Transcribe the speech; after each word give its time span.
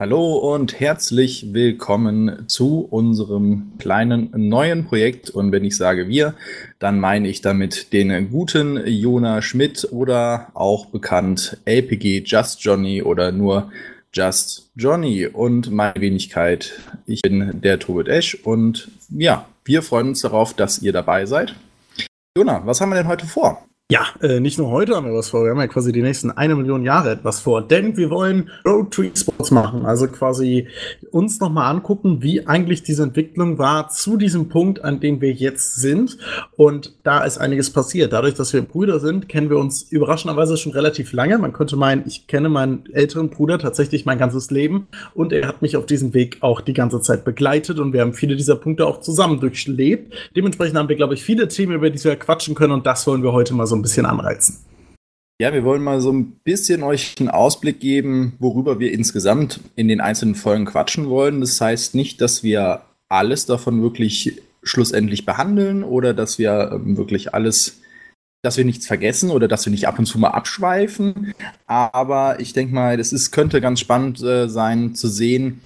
Hallo 0.00 0.38
und 0.38 0.80
herzlich 0.80 1.52
willkommen 1.52 2.48
zu 2.48 2.88
unserem 2.88 3.72
kleinen 3.78 4.30
neuen 4.34 4.86
Projekt. 4.86 5.28
Und 5.28 5.52
wenn 5.52 5.62
ich 5.62 5.76
sage 5.76 6.08
wir, 6.08 6.32
dann 6.78 6.98
meine 6.98 7.28
ich 7.28 7.42
damit 7.42 7.92
den 7.92 8.30
guten 8.30 8.82
Jona 8.86 9.42
Schmidt 9.42 9.86
oder 9.92 10.52
auch 10.54 10.86
bekannt 10.86 11.58
LPG 11.66 12.22
Just 12.24 12.64
Johnny 12.64 13.02
oder 13.02 13.30
nur 13.30 13.70
Just 14.14 14.70
Johnny 14.74 15.26
und 15.26 15.70
meine 15.70 16.00
Wenigkeit. 16.00 16.80
Ich 17.04 17.20
bin 17.20 17.60
der 17.60 17.78
Tobit 17.78 18.08
Esch 18.08 18.36
und 18.42 18.90
ja, 19.10 19.44
wir 19.66 19.82
freuen 19.82 20.08
uns 20.08 20.22
darauf, 20.22 20.54
dass 20.54 20.80
ihr 20.80 20.94
dabei 20.94 21.26
seid. 21.26 21.54
Jona, 22.34 22.64
was 22.64 22.80
haben 22.80 22.88
wir 22.88 22.96
denn 22.96 23.08
heute 23.08 23.26
vor? 23.26 23.66
Ja, 23.90 24.06
äh, 24.22 24.38
nicht 24.38 24.56
nur 24.56 24.70
heute 24.70 24.94
haben 24.94 25.06
wir 25.06 25.14
was 25.14 25.30
vor, 25.30 25.42
wir 25.42 25.50
haben 25.50 25.58
ja 25.58 25.66
quasi 25.66 25.90
die 25.90 26.00
nächsten 26.00 26.30
eine 26.30 26.54
Million 26.54 26.84
Jahre 26.84 27.10
etwas 27.10 27.40
vor, 27.40 27.60
denn 27.60 27.96
wir 27.96 28.08
wollen 28.08 28.48
Road 28.64 28.92
to 28.92 29.02
Esports 29.02 29.50
machen, 29.50 29.84
also 29.84 30.06
quasi 30.06 30.68
uns 31.10 31.40
nochmal 31.40 31.68
angucken, 31.74 32.22
wie 32.22 32.46
eigentlich 32.46 32.84
diese 32.84 33.02
Entwicklung 33.02 33.58
war 33.58 33.88
zu 33.88 34.16
diesem 34.16 34.48
Punkt, 34.48 34.84
an 34.84 35.00
dem 35.00 35.20
wir 35.20 35.32
jetzt 35.32 35.74
sind 35.74 36.18
und 36.54 36.94
da 37.02 37.24
ist 37.24 37.38
einiges 37.38 37.70
passiert. 37.70 38.12
Dadurch, 38.12 38.34
dass 38.34 38.52
wir 38.52 38.62
Brüder 38.62 39.00
sind, 39.00 39.28
kennen 39.28 39.50
wir 39.50 39.58
uns 39.58 39.82
überraschenderweise 39.82 40.56
schon 40.56 40.70
relativ 40.70 41.12
lange. 41.12 41.36
Man 41.38 41.52
könnte 41.52 41.74
meinen, 41.74 42.04
ich 42.06 42.28
kenne 42.28 42.48
meinen 42.48 42.84
älteren 42.92 43.28
Bruder 43.28 43.58
tatsächlich 43.58 44.06
mein 44.06 44.18
ganzes 44.18 44.52
Leben 44.52 44.86
und 45.14 45.32
er 45.32 45.48
hat 45.48 45.62
mich 45.62 45.76
auf 45.76 45.86
diesem 45.86 46.14
Weg 46.14 46.36
auch 46.42 46.60
die 46.60 46.74
ganze 46.74 47.00
Zeit 47.00 47.24
begleitet 47.24 47.80
und 47.80 47.92
wir 47.92 48.02
haben 48.02 48.14
viele 48.14 48.36
dieser 48.36 48.54
Punkte 48.54 48.86
auch 48.86 49.00
zusammen 49.00 49.40
durchlebt. 49.40 50.14
Dementsprechend 50.36 50.78
haben 50.78 50.88
wir, 50.88 50.94
glaube 50.94 51.14
ich, 51.14 51.24
viele 51.24 51.48
Themen, 51.48 51.72
über 51.72 51.90
die 51.90 52.04
wir 52.04 52.14
quatschen 52.14 52.54
können 52.54 52.72
und 52.72 52.86
das 52.86 53.04
wollen 53.08 53.24
wir 53.24 53.32
heute 53.32 53.52
mal 53.52 53.66
so 53.66 53.79
ein 53.80 53.82
bisschen 53.82 54.06
anreizen. 54.06 54.58
Ja, 55.40 55.54
wir 55.54 55.64
wollen 55.64 55.82
mal 55.82 56.02
so 56.02 56.12
ein 56.12 56.32
bisschen 56.44 56.82
euch 56.82 57.14
einen 57.18 57.30
Ausblick 57.30 57.80
geben, 57.80 58.34
worüber 58.38 58.78
wir 58.78 58.92
insgesamt 58.92 59.60
in 59.74 59.88
den 59.88 60.02
einzelnen 60.02 60.34
Folgen 60.34 60.66
quatschen 60.66 61.08
wollen. 61.08 61.40
Das 61.40 61.58
heißt 61.58 61.94
nicht, 61.94 62.20
dass 62.20 62.42
wir 62.42 62.82
alles 63.08 63.46
davon 63.46 63.82
wirklich 63.82 64.42
schlussendlich 64.62 65.24
behandeln 65.24 65.82
oder 65.82 66.12
dass 66.12 66.38
wir 66.38 66.72
ähm, 66.74 66.98
wirklich 66.98 67.32
alles, 67.32 67.80
dass 68.42 68.58
wir 68.58 68.66
nichts 68.66 68.86
vergessen 68.86 69.30
oder 69.30 69.48
dass 69.48 69.64
wir 69.64 69.70
nicht 69.70 69.88
ab 69.88 69.98
und 69.98 70.04
zu 70.04 70.18
mal 70.18 70.28
abschweifen. 70.28 71.32
Aber 71.66 72.38
ich 72.38 72.52
denke 72.52 72.74
mal, 72.74 72.98
das 72.98 73.12
ist, 73.14 73.30
könnte 73.30 73.62
ganz 73.62 73.80
spannend 73.80 74.22
äh, 74.22 74.46
sein 74.46 74.94
zu 74.94 75.08
sehen, 75.08 75.62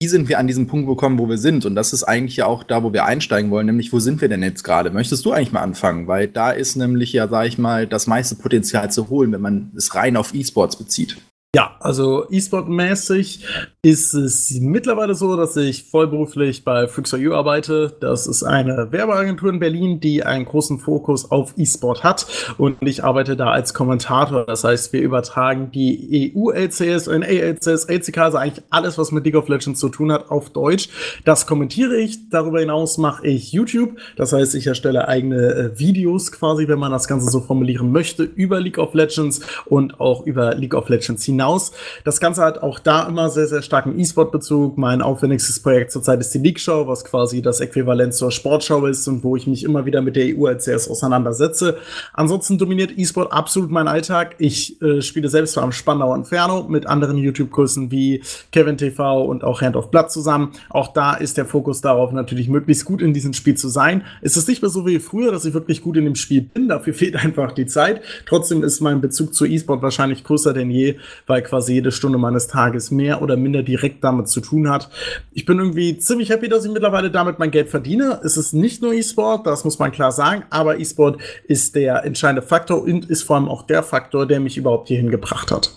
wie 0.00 0.08
sind 0.08 0.28
wir 0.28 0.38
an 0.38 0.46
diesem 0.46 0.66
Punkt 0.66 0.88
gekommen, 0.88 1.18
wo 1.18 1.28
wir 1.28 1.38
sind? 1.38 1.64
Und 1.64 1.74
das 1.74 1.92
ist 1.94 2.02
eigentlich 2.02 2.36
ja 2.36 2.46
auch 2.46 2.64
da, 2.64 2.82
wo 2.82 2.92
wir 2.92 3.06
einsteigen 3.06 3.50
wollen, 3.50 3.66
nämlich 3.66 3.92
wo 3.92 3.98
sind 3.98 4.20
wir 4.20 4.28
denn 4.28 4.42
jetzt 4.42 4.62
gerade? 4.62 4.90
Möchtest 4.90 5.24
du 5.24 5.32
eigentlich 5.32 5.52
mal 5.52 5.62
anfangen? 5.62 6.06
Weil 6.06 6.28
da 6.28 6.50
ist 6.50 6.76
nämlich 6.76 7.12
ja, 7.14 7.28
sag 7.28 7.46
ich 7.46 7.56
mal, 7.56 7.86
das 7.86 8.06
meiste 8.06 8.34
Potenzial 8.34 8.90
zu 8.90 9.08
holen, 9.08 9.32
wenn 9.32 9.40
man 9.40 9.72
es 9.74 9.94
rein 9.94 10.16
auf 10.16 10.34
E-Sports 10.34 10.76
bezieht. 10.76 11.16
Ja, 11.56 11.74
also 11.80 12.26
E-Sport-mäßig 12.30 13.46
ist 13.80 14.12
es 14.12 14.58
mittlerweile 14.60 15.14
so, 15.14 15.36
dass 15.36 15.56
ich 15.56 15.84
vollberuflich 15.84 16.64
bei 16.64 16.86
Flux.io 16.86 17.34
arbeite. 17.34 17.96
Das 17.98 18.26
ist 18.26 18.42
eine 18.42 18.92
Werbeagentur 18.92 19.48
in 19.48 19.58
Berlin, 19.58 19.98
die 19.98 20.22
einen 20.22 20.44
großen 20.44 20.78
Fokus 20.78 21.30
auf 21.30 21.54
E-Sport 21.56 22.04
hat. 22.04 22.26
Und 22.58 22.76
ich 22.82 23.04
arbeite 23.04 23.36
da 23.36 23.52
als 23.52 23.72
Kommentator. 23.72 24.44
Das 24.44 24.64
heißt, 24.64 24.92
wir 24.92 25.00
übertragen 25.00 25.70
die 25.72 26.34
EU-LCS, 26.36 27.06
NA-LCS, 27.06 27.86
LCK, 27.86 28.18
also 28.18 28.36
eigentlich 28.36 28.64
alles, 28.68 28.98
was 28.98 29.10
mit 29.10 29.24
League 29.24 29.36
of 29.36 29.48
Legends 29.48 29.80
zu 29.80 29.88
tun 29.88 30.12
hat, 30.12 30.30
auf 30.30 30.50
Deutsch. 30.50 30.90
Das 31.24 31.46
kommentiere 31.46 31.96
ich. 31.96 32.28
Darüber 32.28 32.60
hinaus 32.60 32.98
mache 32.98 33.26
ich 33.26 33.52
YouTube. 33.52 33.96
Das 34.16 34.34
heißt, 34.34 34.54
ich 34.56 34.66
erstelle 34.66 35.08
eigene 35.08 35.54
äh, 35.54 35.78
Videos 35.78 36.32
quasi, 36.32 36.68
wenn 36.68 36.78
man 36.78 36.92
das 36.92 37.08
Ganze 37.08 37.30
so 37.30 37.40
formulieren 37.40 37.92
möchte, 37.92 38.24
über 38.24 38.60
League 38.60 38.76
of 38.76 38.92
Legends 38.92 39.40
und 39.64 40.00
auch 40.00 40.26
über 40.26 40.54
League 40.54 40.74
of 40.74 40.90
Legends 40.90 41.24
hinaus 41.24 41.45
hinaus. 41.46 41.72
Das 42.04 42.20
Ganze 42.20 42.42
hat 42.42 42.62
auch 42.62 42.78
da 42.78 43.06
immer 43.06 43.30
sehr, 43.30 43.46
sehr 43.46 43.62
starken 43.62 43.98
E-Sport-Bezug. 43.98 44.76
Mein 44.78 45.02
aufwendigstes 45.02 45.60
Projekt 45.60 45.92
zurzeit 45.92 46.20
ist 46.20 46.34
die 46.34 46.38
League 46.38 46.60
Show, 46.60 46.86
was 46.86 47.04
quasi 47.04 47.42
das 47.42 47.60
Äquivalent 47.60 48.14
zur 48.14 48.30
Sportshow 48.30 48.86
ist 48.86 49.06
und 49.08 49.22
wo 49.22 49.36
ich 49.36 49.46
mich 49.46 49.64
immer 49.64 49.86
wieder 49.86 50.02
mit 50.02 50.16
der 50.16 50.36
EU 50.36 50.46
als 50.46 50.64
CS 50.64 50.88
auseinandersetze. 50.88 51.78
Ansonsten 52.12 52.58
dominiert 52.58 52.92
E-Sport 52.96 53.32
absolut 53.32 53.70
meinen 53.70 53.88
Alltag. 53.88 54.36
Ich 54.38 54.80
äh, 54.82 55.00
spiele 55.02 55.28
selbst 55.28 55.56
am 55.58 55.72
Spandauer 55.72 56.16
Inferno 56.16 56.64
mit 56.68 56.86
anderen 56.86 57.16
YouTube-Kursen 57.16 57.90
wie 57.90 58.22
Kevin 58.52 58.76
TV 58.76 59.24
und 59.24 59.44
auch 59.44 59.60
Hand 59.60 59.76
of 59.76 59.90
Blood 59.90 60.10
zusammen. 60.10 60.52
Auch 60.70 60.92
da 60.92 61.14
ist 61.14 61.36
der 61.36 61.46
Fokus 61.46 61.80
darauf, 61.80 62.12
natürlich 62.12 62.48
möglichst 62.48 62.84
gut 62.84 63.02
in 63.02 63.14
diesem 63.14 63.32
Spiel 63.32 63.54
zu 63.54 63.68
sein. 63.68 64.04
Es 64.22 64.36
ist 64.36 64.48
nicht 64.48 64.62
mehr 64.62 64.70
so 64.70 64.86
wie 64.86 64.98
früher, 64.98 65.32
dass 65.32 65.44
ich 65.44 65.54
wirklich 65.54 65.82
gut 65.82 65.96
in 65.96 66.04
dem 66.04 66.14
Spiel 66.14 66.42
bin. 66.42 66.68
Dafür 66.68 66.94
fehlt 66.94 67.16
einfach 67.16 67.52
die 67.52 67.66
Zeit. 67.66 68.00
Trotzdem 68.26 68.62
ist 68.62 68.80
mein 68.80 69.00
Bezug 69.00 69.34
zu 69.34 69.46
E-Sport 69.46 69.82
wahrscheinlich 69.82 70.24
größer 70.24 70.52
denn 70.56 70.70
je, 70.70 70.96
weil 71.26 71.35
quasi 71.42 71.74
jede 71.74 71.92
Stunde 71.92 72.18
meines 72.18 72.46
Tages 72.46 72.90
mehr 72.90 73.22
oder 73.22 73.36
minder 73.36 73.62
direkt 73.62 74.02
damit 74.04 74.28
zu 74.28 74.40
tun 74.40 74.68
hat. 74.70 74.90
Ich 75.32 75.44
bin 75.44 75.58
irgendwie 75.58 75.98
ziemlich 75.98 76.30
happy, 76.30 76.48
dass 76.48 76.64
ich 76.64 76.70
mittlerweile 76.70 77.10
damit 77.10 77.38
mein 77.38 77.50
Geld 77.50 77.68
verdiene. 77.68 78.20
Es 78.24 78.36
ist 78.36 78.52
nicht 78.52 78.82
nur 78.82 78.92
E-Sport, 78.92 79.46
das 79.46 79.64
muss 79.64 79.78
man 79.78 79.92
klar 79.92 80.12
sagen, 80.12 80.44
aber 80.50 80.78
E-Sport 80.78 81.20
ist 81.48 81.74
der 81.74 82.04
entscheidende 82.04 82.42
Faktor 82.42 82.82
und 82.82 83.10
ist 83.10 83.22
vor 83.22 83.36
allem 83.36 83.48
auch 83.48 83.62
der 83.62 83.82
Faktor, 83.82 84.26
der 84.26 84.40
mich 84.40 84.56
überhaupt 84.56 84.88
hierhin 84.88 85.10
gebracht 85.10 85.50
hat. 85.50 85.70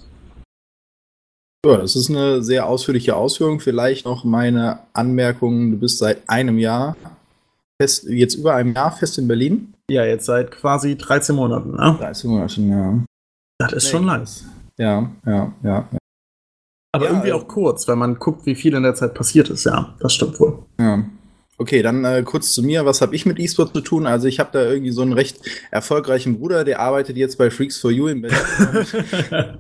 Ja, 1.66 1.76
das 1.78 1.96
ist 1.96 2.10
eine 2.10 2.42
sehr 2.42 2.68
ausführliche 2.68 3.16
Ausführung. 3.16 3.60
Vielleicht 3.60 4.06
noch 4.06 4.24
meine 4.24 4.80
Anmerkung. 4.94 5.72
Du 5.72 5.78
bist 5.78 5.98
seit 5.98 6.28
einem 6.28 6.58
Jahr 6.58 6.96
fest, 7.82 8.06
jetzt 8.08 8.36
über 8.36 8.56
einem 8.56 8.74
Jahr 8.74 8.92
fest 8.92 9.18
in 9.18 9.28
Berlin? 9.28 9.74
Ja, 9.90 10.06
jetzt 10.06 10.26
seit 10.26 10.52
quasi 10.52 10.98
13 10.98 11.36
Monaten. 11.36 11.72
Ne? 11.72 11.96
13 12.00 12.30
Monate, 12.30 12.62
ja. 12.62 13.04
Das 13.60 13.74
ist 13.74 13.86
nee, 13.86 13.92
schon 13.92 14.06
lang. 14.06 14.28
Ja, 14.80 15.12
ja, 15.26 15.54
ja. 15.62 15.90
Aber 16.92 17.06
ja, 17.06 17.12
irgendwie 17.12 17.34
auch 17.34 17.48
kurz, 17.48 17.88
wenn 17.88 18.00
man 18.00 18.16
guckt, 18.16 18.46
wie 18.46 18.56
viel 18.56 18.74
in 18.74 18.84
der 18.84 18.96
Zeit 18.96 19.14
passiert 19.14 19.50
ist. 19.50 19.66
Ja, 19.66 19.96
das 20.00 20.14
stimmt 20.14 20.40
wohl. 20.40 20.60
Ja. 20.80 21.04
Okay, 21.58 21.82
dann 21.82 22.06
äh, 22.06 22.24
kurz 22.24 22.54
zu 22.54 22.64
mir. 22.64 22.86
Was 22.86 23.02
habe 23.02 23.14
ich 23.14 23.26
mit 23.26 23.38
E-Sport 23.38 23.76
zu 23.76 23.82
tun? 23.82 24.08
Also 24.08 24.28
ich 24.28 24.40
habe 24.40 24.50
da 24.54 24.64
irgendwie 24.64 24.92
so 24.92 25.02
einen 25.02 25.12
recht 25.12 25.42
erfolgreichen 25.70 26.40
Bruder, 26.40 26.64
der 26.64 26.80
arbeitet 26.80 27.18
jetzt 27.18 27.38
bei 27.38 27.52
Freaks 27.52 27.78
for 27.78 27.92
You 27.92 28.08
in 28.08 28.22
Berlin. 28.22 28.40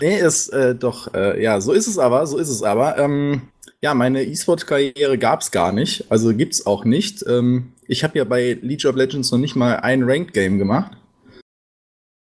nee, 0.00 0.20
ist 0.20 0.50
äh, 0.50 0.76
doch, 0.76 1.12
äh, 1.12 1.42
ja, 1.42 1.60
so 1.60 1.72
ist 1.72 1.88
es 1.88 1.98
aber, 1.98 2.24
so 2.28 2.38
ist 2.38 2.48
es 2.48 2.62
aber. 2.62 2.96
Ähm, 2.98 3.42
ja, 3.82 3.94
meine 3.94 4.22
E-Sport-Karriere 4.22 5.18
gab 5.18 5.40
es 5.40 5.50
gar 5.50 5.72
nicht, 5.72 6.04
also 6.10 6.32
gibt 6.34 6.54
es 6.54 6.66
auch 6.66 6.84
nicht. 6.84 7.24
Ähm, 7.26 7.72
ich 7.88 8.04
habe 8.04 8.18
ja 8.18 8.24
bei 8.24 8.56
League 8.62 8.84
of 8.84 8.94
Legends 8.94 9.32
noch 9.32 9.38
nicht 9.38 9.56
mal 9.56 9.78
ein 9.78 10.04
Ranked-Game 10.04 10.58
gemacht. 10.58 10.92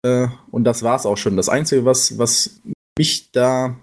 Äh, 0.05 0.27
und 0.51 0.63
das 0.65 0.83
war 0.83 0.95
es 0.95 1.05
auch 1.05 1.17
schon. 1.17 1.35
Das 1.35 1.49
Einzige, 1.49 1.83
was, 1.83 2.17
was 2.17 2.61
mich 2.97 3.31
da 3.31 3.75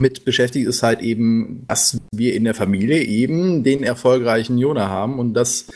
mit 0.00 0.24
beschäftigt, 0.24 0.66
ist 0.66 0.82
halt 0.82 1.02
eben, 1.02 1.64
dass 1.68 2.00
wir 2.12 2.34
in 2.34 2.44
der 2.44 2.54
Familie 2.54 3.02
eben 3.02 3.62
den 3.62 3.82
erfolgreichen 3.82 4.58
Jona 4.58 4.88
haben 4.88 5.18
und 5.18 5.34
dass 5.34 5.66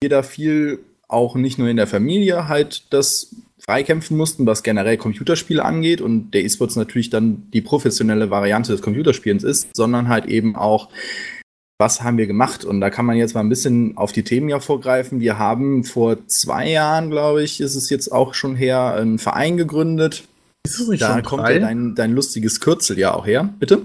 wir 0.00 0.08
da 0.08 0.22
viel 0.22 0.78
auch 1.08 1.34
nicht 1.34 1.58
nur 1.58 1.68
in 1.68 1.76
der 1.76 1.88
Familie 1.88 2.48
halt 2.48 2.84
das 2.90 3.34
freikämpfen 3.58 4.16
mussten, 4.16 4.46
was 4.46 4.62
generell 4.62 4.96
Computerspiele 4.96 5.64
angeht 5.64 6.00
und 6.00 6.30
der 6.30 6.44
E-Sports 6.44 6.76
natürlich 6.76 7.10
dann 7.10 7.50
die 7.52 7.60
professionelle 7.60 8.30
Variante 8.30 8.72
des 8.72 8.80
Computerspielens 8.80 9.44
ist, 9.44 9.68
sondern 9.76 10.08
halt 10.08 10.26
eben 10.26 10.56
auch 10.56 10.88
was 11.80 12.02
haben 12.02 12.18
wir 12.18 12.26
gemacht? 12.26 12.64
Und 12.64 12.80
da 12.80 12.90
kann 12.90 13.06
man 13.06 13.16
jetzt 13.16 13.34
mal 13.34 13.40
ein 13.40 13.48
bisschen 13.48 13.96
auf 13.96 14.12
die 14.12 14.22
Themen 14.22 14.48
ja 14.48 14.60
vorgreifen. 14.60 15.18
Wir 15.18 15.38
haben 15.38 15.82
vor 15.82 16.28
zwei 16.28 16.68
Jahren, 16.68 17.10
glaube 17.10 17.42
ich, 17.42 17.60
ist 17.60 17.74
es 17.74 17.90
jetzt 17.90 18.12
auch 18.12 18.34
schon 18.34 18.54
her, 18.54 18.94
einen 18.94 19.18
Verein 19.18 19.56
gegründet. 19.56 20.24
Ist 20.64 20.78
es 20.78 20.88
nicht 20.88 21.02
da 21.02 21.14
schon 21.14 21.22
kommt 21.22 21.42
drei? 21.44 21.54
ja 21.54 21.60
dein, 21.60 21.94
dein 21.94 22.12
lustiges 22.12 22.60
Kürzel 22.60 22.98
ja 22.98 23.14
auch 23.14 23.26
her. 23.26 23.48
Bitte? 23.58 23.80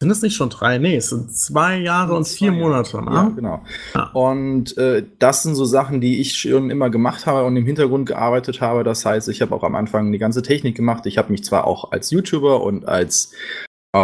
Sind 0.00 0.10
es 0.10 0.22
nicht 0.22 0.36
schon 0.36 0.50
drei? 0.50 0.78
Nee, 0.78 0.96
es 0.96 1.10
sind 1.10 1.36
zwei 1.36 1.78
Jahre 1.78 2.14
und 2.14 2.26
vier 2.26 2.52
Monate. 2.52 3.02
Ne? 3.02 3.10
Ja, 3.10 3.32
genau. 3.34 3.62
Ja. 3.94 4.10
Und 4.12 4.76
äh, 4.76 5.04
das 5.18 5.42
sind 5.42 5.54
so 5.54 5.64
Sachen, 5.64 6.00
die 6.00 6.20
ich 6.20 6.36
schon 6.36 6.70
immer 6.70 6.90
gemacht 6.90 7.26
habe 7.26 7.44
und 7.44 7.56
im 7.56 7.66
Hintergrund 7.66 8.06
gearbeitet 8.06 8.60
habe. 8.60 8.84
Das 8.84 9.04
heißt, 9.04 9.28
ich 9.28 9.42
habe 9.42 9.54
auch 9.54 9.64
am 9.64 9.74
Anfang 9.74 10.12
die 10.12 10.18
ganze 10.18 10.42
Technik 10.42 10.76
gemacht. 10.76 11.06
Ich 11.06 11.18
habe 11.18 11.32
mich 11.32 11.42
zwar 11.44 11.66
auch 11.66 11.90
als 11.90 12.10
YouTuber 12.10 12.62
und 12.62 12.86
als 12.86 13.32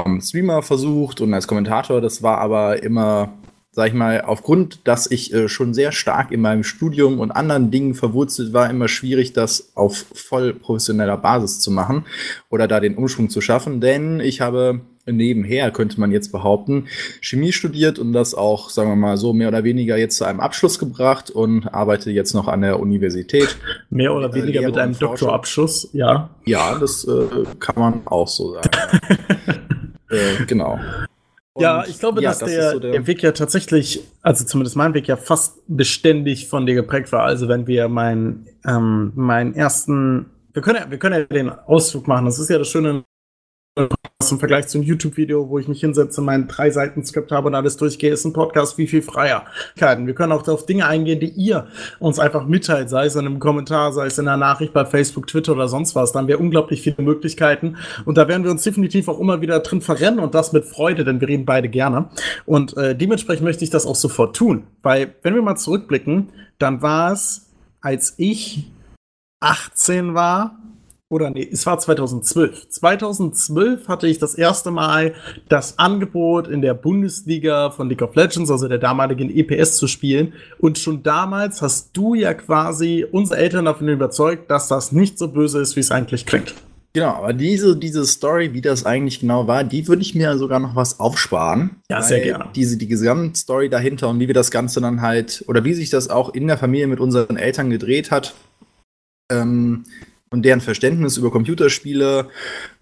ähm, 0.06 0.20
Streamer 0.20 0.62
versucht 0.62 1.20
und 1.20 1.32
als 1.34 1.46
Kommentator. 1.46 2.00
Das 2.00 2.22
war 2.22 2.38
aber 2.38 2.82
immer, 2.82 3.32
sag 3.72 3.88
ich 3.88 3.94
mal, 3.94 4.22
aufgrund, 4.22 4.86
dass 4.86 5.10
ich 5.10 5.32
äh, 5.32 5.48
schon 5.48 5.74
sehr 5.74 5.92
stark 5.92 6.32
in 6.32 6.40
meinem 6.40 6.64
Studium 6.64 7.20
und 7.20 7.30
anderen 7.30 7.70
Dingen 7.70 7.94
verwurzelt 7.94 8.52
war, 8.52 8.70
immer 8.70 8.88
schwierig, 8.88 9.32
das 9.32 9.72
auf 9.74 10.06
voll 10.14 10.54
professioneller 10.54 11.16
Basis 11.16 11.60
zu 11.60 11.70
machen 11.70 12.04
oder 12.50 12.68
da 12.68 12.80
den 12.80 12.96
Umschwung 12.96 13.30
zu 13.30 13.40
schaffen. 13.40 13.80
Denn 13.80 14.20
ich 14.20 14.40
habe 14.40 14.80
nebenher, 15.06 15.70
könnte 15.70 16.00
man 16.00 16.12
jetzt 16.12 16.32
behaupten, 16.32 16.86
Chemie 17.20 17.52
studiert 17.52 17.98
und 17.98 18.12
das 18.12 18.34
auch, 18.34 18.70
sagen 18.70 18.90
wir 18.90 18.96
mal 18.96 19.16
so, 19.16 19.32
mehr 19.32 19.48
oder 19.48 19.64
weniger 19.64 19.96
jetzt 19.96 20.16
zu 20.16 20.24
einem 20.24 20.40
Abschluss 20.40 20.78
gebracht 20.78 21.30
und 21.30 21.68
arbeite 21.68 22.10
jetzt 22.10 22.34
noch 22.34 22.48
an 22.48 22.62
der 22.62 22.80
Universität. 22.80 23.56
Mehr 23.90 24.14
oder 24.14 24.30
äh, 24.30 24.34
weniger 24.34 24.62
mit 24.62 24.78
einem 24.78 24.98
Doktorabschluss, 24.98 25.90
ja. 25.92 26.30
Ja, 26.44 26.78
das 26.78 27.04
äh, 27.04 27.44
kann 27.58 27.74
man 27.76 28.06
auch 28.06 28.28
so 28.28 28.54
sagen. 28.54 28.70
äh, 30.14 30.44
genau. 30.46 30.78
Und 31.54 31.62
ja, 31.62 31.84
ich 31.86 32.00
glaube, 32.00 32.20
ja, 32.20 32.30
dass 32.30 32.40
das 32.40 32.50
der, 32.50 32.70
so 32.72 32.78
der, 32.80 33.06
Weg 33.06 33.22
ja 33.22 33.30
tatsächlich, 33.30 34.02
also 34.22 34.44
zumindest 34.44 34.74
mein 34.76 34.92
Weg 34.92 35.06
ja 35.06 35.16
fast 35.16 35.60
beständig 35.68 36.48
von 36.48 36.66
dir 36.66 36.74
geprägt 36.74 37.12
war. 37.12 37.22
Also 37.22 37.48
wenn 37.48 37.68
wir 37.68 37.88
meinen 37.88 38.48
ähm, 38.66 39.12
meinen 39.14 39.54
ersten, 39.54 40.26
wir 40.52 40.62
können 40.62 40.80
ja, 40.80 40.90
wir 40.90 40.98
können 40.98 41.20
ja 41.20 41.24
den 41.26 41.50
Ausflug 41.50 42.08
machen. 42.08 42.24
Das 42.24 42.40
ist 42.40 42.50
ja 42.50 42.58
das 42.58 42.68
Schöne 42.68 43.04
im 44.32 44.38
Vergleich 44.38 44.68
zu 44.68 44.78
einem 44.78 44.86
YouTube-Video, 44.86 45.48
wo 45.48 45.58
ich 45.58 45.68
mich 45.68 45.80
hinsetze, 45.80 46.20
mein 46.20 46.48
drei 46.48 46.70
Seiten 46.70 47.04
Skript 47.04 47.32
habe 47.32 47.48
und 47.48 47.54
alles 47.54 47.76
durchgehe, 47.76 48.12
ist 48.12 48.24
ein 48.24 48.32
Podcast 48.32 48.78
wie 48.78 48.86
viel 48.86 49.02
freier. 49.02 49.44
Wir 49.76 50.14
können 50.14 50.32
auch 50.32 50.46
auf 50.48 50.66
Dinge 50.66 50.86
eingehen, 50.86 51.20
die 51.20 51.30
ihr 51.30 51.66
uns 51.98 52.18
einfach 52.18 52.46
mitteilt, 52.46 52.90
sei 52.90 53.06
es 53.06 53.14
in 53.14 53.26
einem 53.26 53.38
Kommentar, 53.38 53.92
sei 53.92 54.06
es 54.06 54.18
in 54.18 54.28
einer 54.28 54.36
Nachricht 54.36 54.72
bei 54.72 54.84
Facebook, 54.84 55.26
Twitter 55.26 55.52
oder 55.52 55.68
sonst 55.68 55.94
was. 55.94 56.12
Da 56.12 56.20
haben 56.20 56.28
wir 56.28 56.40
unglaublich 56.40 56.82
viele 56.82 57.02
Möglichkeiten 57.02 57.76
und 58.04 58.18
da 58.18 58.28
werden 58.28 58.44
wir 58.44 58.50
uns 58.50 58.62
definitiv 58.62 59.08
auch 59.08 59.20
immer 59.20 59.40
wieder 59.40 59.60
drin 59.60 59.80
verrennen 59.80 60.20
und 60.20 60.34
das 60.34 60.52
mit 60.52 60.64
Freude, 60.64 61.04
denn 61.04 61.20
wir 61.20 61.28
reden 61.28 61.44
beide 61.44 61.68
gerne. 61.68 62.08
Und 62.46 62.76
äh, 62.76 62.96
dementsprechend 62.96 63.44
möchte 63.44 63.64
ich 63.64 63.70
das 63.70 63.86
auch 63.86 63.96
sofort 63.96 64.36
tun, 64.36 64.64
weil 64.82 65.14
wenn 65.22 65.34
wir 65.34 65.42
mal 65.42 65.56
zurückblicken, 65.56 66.30
dann 66.58 66.82
war 66.82 67.12
es, 67.12 67.50
als 67.80 68.14
ich 68.16 68.70
18 69.40 70.14
war, 70.14 70.58
oder 71.10 71.30
nee, 71.30 71.48
es 71.50 71.66
war 71.66 71.78
2012. 71.78 72.68
2012 72.68 73.88
hatte 73.88 74.08
ich 74.08 74.18
das 74.18 74.34
erste 74.34 74.70
Mal 74.70 75.14
das 75.48 75.78
Angebot 75.78 76.48
in 76.48 76.62
der 76.62 76.74
Bundesliga 76.74 77.70
von 77.70 77.88
League 77.88 78.02
of 78.02 78.16
Legends, 78.16 78.50
also 78.50 78.68
der 78.68 78.78
damaligen 78.78 79.30
EPS, 79.30 79.76
zu 79.76 79.86
spielen. 79.86 80.32
Und 80.58 80.78
schon 80.78 81.02
damals 81.02 81.62
hast 81.62 81.96
du 81.96 82.14
ja 82.14 82.34
quasi 82.34 83.06
unsere 83.10 83.38
Eltern 83.38 83.66
davon 83.66 83.88
überzeugt, 83.88 84.50
dass 84.50 84.68
das 84.68 84.92
nicht 84.92 85.18
so 85.18 85.28
böse 85.28 85.60
ist, 85.60 85.76
wie 85.76 85.80
es 85.80 85.90
eigentlich 85.90 86.26
klingt. 86.26 86.54
Genau, 86.94 87.14
aber 87.14 87.32
diese, 87.32 87.76
diese 87.76 88.06
Story, 88.06 88.52
wie 88.54 88.60
das 88.60 88.86
eigentlich 88.86 89.18
genau 89.18 89.48
war, 89.48 89.64
die 89.64 89.88
würde 89.88 90.02
ich 90.02 90.14
mir 90.14 90.38
sogar 90.38 90.60
noch 90.60 90.76
was 90.76 91.00
aufsparen. 91.00 91.82
Ja, 91.90 92.00
sehr 92.00 92.20
gerne. 92.20 92.46
Diese, 92.54 92.76
die 92.76 92.86
Gesamtstory 92.86 93.68
dahinter 93.68 94.08
und 94.08 94.20
wie 94.20 94.28
wir 94.28 94.34
das 94.34 94.52
Ganze 94.52 94.80
dann 94.80 95.02
halt, 95.02 95.44
oder 95.48 95.64
wie 95.64 95.74
sich 95.74 95.90
das 95.90 96.08
auch 96.08 96.32
in 96.32 96.46
der 96.46 96.56
Familie 96.56 96.86
mit 96.86 97.00
unseren 97.00 97.36
Eltern 97.36 97.68
gedreht 97.68 98.12
hat, 98.12 98.34
ähm, 99.32 99.82
und 100.34 100.42
deren 100.42 100.60
Verständnis 100.60 101.16
über 101.16 101.30
Computerspiele 101.30 102.26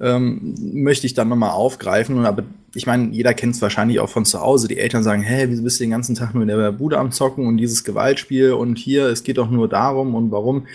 ähm, 0.00 0.54
möchte 0.58 1.06
ich 1.06 1.12
dann 1.12 1.28
nochmal 1.28 1.50
aufgreifen. 1.50 2.24
Aber 2.24 2.44
ich 2.74 2.86
meine, 2.86 3.10
jeder 3.12 3.34
kennt 3.34 3.54
es 3.54 3.60
wahrscheinlich 3.60 4.00
auch 4.00 4.08
von 4.08 4.24
zu 4.24 4.40
Hause. 4.40 4.68
Die 4.68 4.78
Eltern 4.78 5.02
sagen, 5.02 5.22
hä, 5.22 5.44
wieso 5.48 5.62
bist 5.62 5.78
du 5.78 5.84
den 5.84 5.90
ganzen 5.90 6.14
Tag 6.14 6.32
nur 6.32 6.44
in 6.44 6.48
der 6.48 6.72
Bude 6.72 6.98
am 6.98 7.12
Zocken 7.12 7.46
und 7.46 7.58
dieses 7.58 7.84
Gewaltspiel 7.84 8.52
und 8.52 8.78
hier, 8.78 9.06
es 9.08 9.22
geht 9.22 9.36
doch 9.36 9.50
nur 9.50 9.68
darum 9.68 10.14
und 10.14 10.30
warum. 10.30 10.66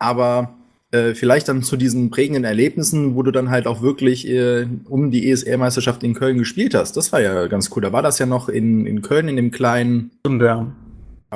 Aber 0.00 0.56
äh, 0.90 1.14
vielleicht 1.14 1.46
dann 1.46 1.62
zu 1.62 1.76
diesen 1.76 2.10
prägenden 2.10 2.42
Erlebnissen, 2.42 3.14
wo 3.14 3.22
du 3.22 3.30
dann 3.30 3.50
halt 3.50 3.68
auch 3.68 3.80
wirklich 3.80 4.28
äh, 4.28 4.66
um 4.86 5.12
die 5.12 5.30
ESR-Meisterschaft 5.30 6.02
in 6.02 6.14
Köln 6.14 6.36
gespielt 6.36 6.74
hast. 6.74 6.96
Das 6.96 7.12
war 7.12 7.20
ja 7.20 7.46
ganz 7.46 7.70
cool. 7.76 7.82
Da 7.82 7.92
war 7.92 8.02
das 8.02 8.18
ja 8.18 8.26
noch 8.26 8.48
in, 8.48 8.86
in 8.86 9.02
Köln 9.02 9.28
in 9.28 9.36
dem 9.36 9.52
kleinen. 9.52 10.10
Ja. 10.26 10.66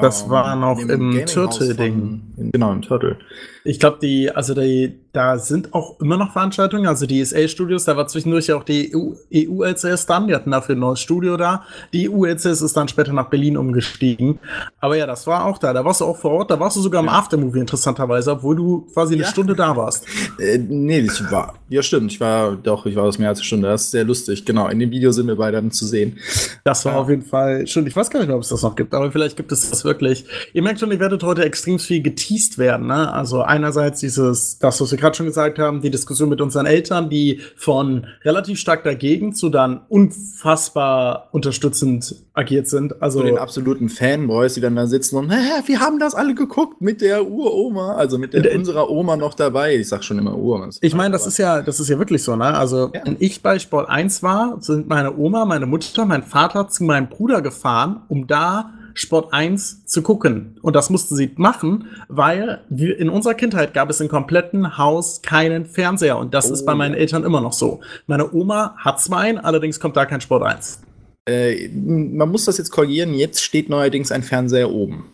Das 0.01 0.29
war 0.29 0.57
noch 0.57 0.79
im 0.79 1.25
Turtle-Ding. 1.27 2.51
Genau, 2.53 2.73
im 2.73 2.83
Turtle. 2.83 3.17
Ich 3.65 3.81
glaube, 3.81 3.99
die, 4.01 4.31
also 4.31 4.55
die, 4.55 4.99
da 5.13 5.39
sind 5.39 5.75
auch 5.75 5.99
immer 6.01 6.17
noch 6.17 6.33
Veranstaltungen, 6.33 6.87
also 6.87 7.07
die 7.07 7.21
ESA-Studios, 7.21 7.85
da 7.85 7.97
war 7.97 8.07
zwischendurch 8.07 8.49
ja 8.49 8.57
auch 8.57 8.65
die 8.65 8.95
EU-LCS 8.95 10.05
e 10.05 10.07
dann, 10.07 10.29
die 10.29 10.35
hatten 10.35 10.51
dafür 10.51 10.77
ein 10.77 10.81
neues 10.81 11.01
Studio 11.01 11.37
da. 11.37 11.65
Die 11.93 12.11
EU-LCS 12.11 12.63
ist 12.63 12.77
dann 12.77 12.89
später 12.89 13.13
nach 13.13 13.29
Berlin 13.29 13.57
umgestiegen. 13.57 14.39
Aber 14.81 14.97
ja, 14.97 15.07
das 15.07 15.27
war 15.27 15.47
auch 15.47 15.59
da, 15.59 15.73
da 15.73 15.85
warst 15.85 16.01
du 16.01 16.05
auch 16.05 16.17
vor 16.17 16.33
Ort, 16.33 16.51
da 16.51 16.61
warst 16.61 16.77
du 16.77 16.81
sogar 16.81 17.01
im 17.01 17.07
ja. 17.07 17.13
Aftermovie 17.13 17.61
interessanterweise, 17.61 18.33
obwohl 18.33 18.57
du 18.57 18.87
quasi 18.93 19.15
eine 19.15 19.23
ja. 19.23 19.29
Stunde 19.29 19.55
da 19.55 19.77
warst. 19.77 20.07
Äh, 20.39 20.59
nee, 20.59 21.01
ich 21.01 21.31
war, 21.33 21.55
ja 21.69 21.83
stimmt, 21.83 22.13
ich 22.13 22.21
war, 22.21 22.55
doch, 22.55 22.87
ich 22.87 22.95
war 22.95 23.07
das 23.07 23.19
mehr 23.19 23.31
als 23.31 23.39
eine 23.39 23.45
Stunde, 23.45 23.69
das 23.69 23.85
ist 23.85 23.91
sehr 23.91 24.05
lustig, 24.05 24.45
genau, 24.45 24.69
in 24.69 24.79
dem 24.79 24.91
Video 24.91 25.11
sind 25.11 25.27
wir 25.27 25.37
beide 25.37 25.57
dann 25.57 25.73
zu 25.73 25.85
sehen. 25.85 26.19
Das 26.65 26.85
war 26.85 26.93
ja. 26.93 26.99
auf 26.99 27.09
jeden 27.09 27.23
Fall 27.23 27.67
schön, 27.67 27.87
ich 27.87 27.97
weiß 27.97 28.11
gar 28.11 28.21
nicht 28.21 28.29
mehr, 28.29 28.37
ob 28.37 28.43
es 28.43 28.51
das 28.51 28.63
noch 28.63 28.77
gibt, 28.77 28.95
aber 28.95 29.11
vielleicht 29.11 29.37
gibt 29.37 29.51
es 29.51 29.69
das 29.69 29.85
wirklich. 29.85 30.27
Ihr 30.53 30.63
merkt 30.63 30.81
schon, 30.81 30.93
ihr 30.93 31.01
werdet 31.01 31.23
heute 31.25 31.45
extrem 31.45 31.79
viel 31.79 32.03
geteased 32.03 32.59
werden, 32.59 32.87
ne? 32.87 33.13
Also 33.13 33.43
einerseits 33.43 34.01
dieses, 34.01 34.59
das, 34.59 34.81
was 34.81 34.91
wir 34.91 34.98
gerade 34.99 35.17
schon 35.17 35.27
gesagt 35.27 35.59
haben, 35.59 35.81
die 35.81 35.91
Diskussion 35.91 36.29
mit 36.29 36.41
unseren 36.41 36.67
Eltern, 36.67 37.09
die 37.09 37.41
von 37.57 38.07
relativ 38.23 38.59
stark 38.59 38.85
dagegen 38.85 39.35
zu 39.35 39.49
dann 39.49 39.81
unfassbar 39.89 41.29
unterstützend 41.33 42.17
agiert 42.35 42.69
sind. 42.69 43.01
Also 43.03 43.21
zu 43.21 43.27
den 43.27 43.39
absoluten 43.39 43.89
Fanboys, 43.89 44.55
die 44.55 44.61
dann 44.61 44.77
da 44.77 44.87
sitzen 44.87 45.17
und, 45.17 45.31
Hä, 45.31 45.63
wir 45.67 45.81
haben 45.81 45.99
das 45.99 46.15
alle 46.15 46.35
geguckt 46.35 46.81
mit 46.81 47.01
der 47.01 47.27
Uroma, 47.27 47.95
also 47.95 48.19
mit 48.19 48.33
der, 48.33 48.43
der 48.43 48.57
unserer 48.57 48.91
Oma 48.91 49.17
noch 49.17 49.35
dabei. 49.35 49.77
Ich 49.77 49.89
sag 49.89 50.05
schon 50.05 50.19
immer 50.19 50.37
Uroma. 50.37 50.69
Ich 50.81 50.95
meine, 50.95 51.13
das 51.13 51.27
ist 51.27 51.39
ja, 51.39 51.63
das 51.63 51.81
ist 51.81 51.89
ja 51.89 51.99
wirklich 51.99 52.23
so, 52.23 52.37
ne? 52.37 52.47
Also, 52.47 52.91
ja. 52.93 53.01
wenn 53.05 53.17
ich 53.19 53.43
bei 53.43 53.59
Sport 53.59 53.89
1 53.89 54.23
war, 54.23 54.59
sind 54.61 54.89
meine 54.89 55.17
Oma, 55.17 55.45
meine 55.45 55.67
Mutter, 55.67 56.05
mein 56.05 56.23
Vater 56.23 56.69
zu 56.69 56.85
meinem 56.85 57.09
Bruder 57.09 57.43
gefahren, 57.43 58.03
um 58.09 58.27
da 58.27 58.73
Sport 58.99 59.33
1 59.33 59.85
zu 59.85 60.03
gucken. 60.03 60.59
Und 60.61 60.75
das 60.75 60.91
mussten 60.91 61.15
sie 61.15 61.31
machen, 61.37 61.87
weil 62.09 62.63
wir, 62.69 62.99
in 62.99 63.09
unserer 63.09 63.35
Kindheit 63.35 63.73
gab 63.73 63.91
es 63.91 64.01
im 64.01 64.09
kompletten 64.09 64.77
Haus 64.77 65.23
keinen 65.23 65.67
Fernseher. 65.67 66.19
Und 66.19 66.35
das 66.35 66.51
oh. 66.51 66.55
ist 66.55 66.67
bei 66.67 66.73
oh. 66.73 66.77
meinen 66.77 66.95
Eltern 66.95 67.23
immer 67.25 67.41
noch 67.41 67.53
so. 67.53 67.81
Meine 68.09 68.33
Oma 68.35 68.75
hat 68.77 69.01
zwar 69.01 69.21
einen, 69.21 69.39
allerdings 69.39 69.79
kommt 69.79 69.97
da 69.97 70.05
kein 70.05 70.21
Sport 70.21 70.43
1. 70.43 70.81
Äh, 71.29 71.69
man 71.69 72.29
muss 72.29 72.45
das 72.47 72.59
jetzt 72.59 72.71
korrigieren. 72.73 73.15
Jetzt 73.15 73.45
steht 73.45 73.69
neuerdings 73.69 74.11
ein 74.11 74.25
Fernseher 74.25 74.71
oben. 74.73 75.07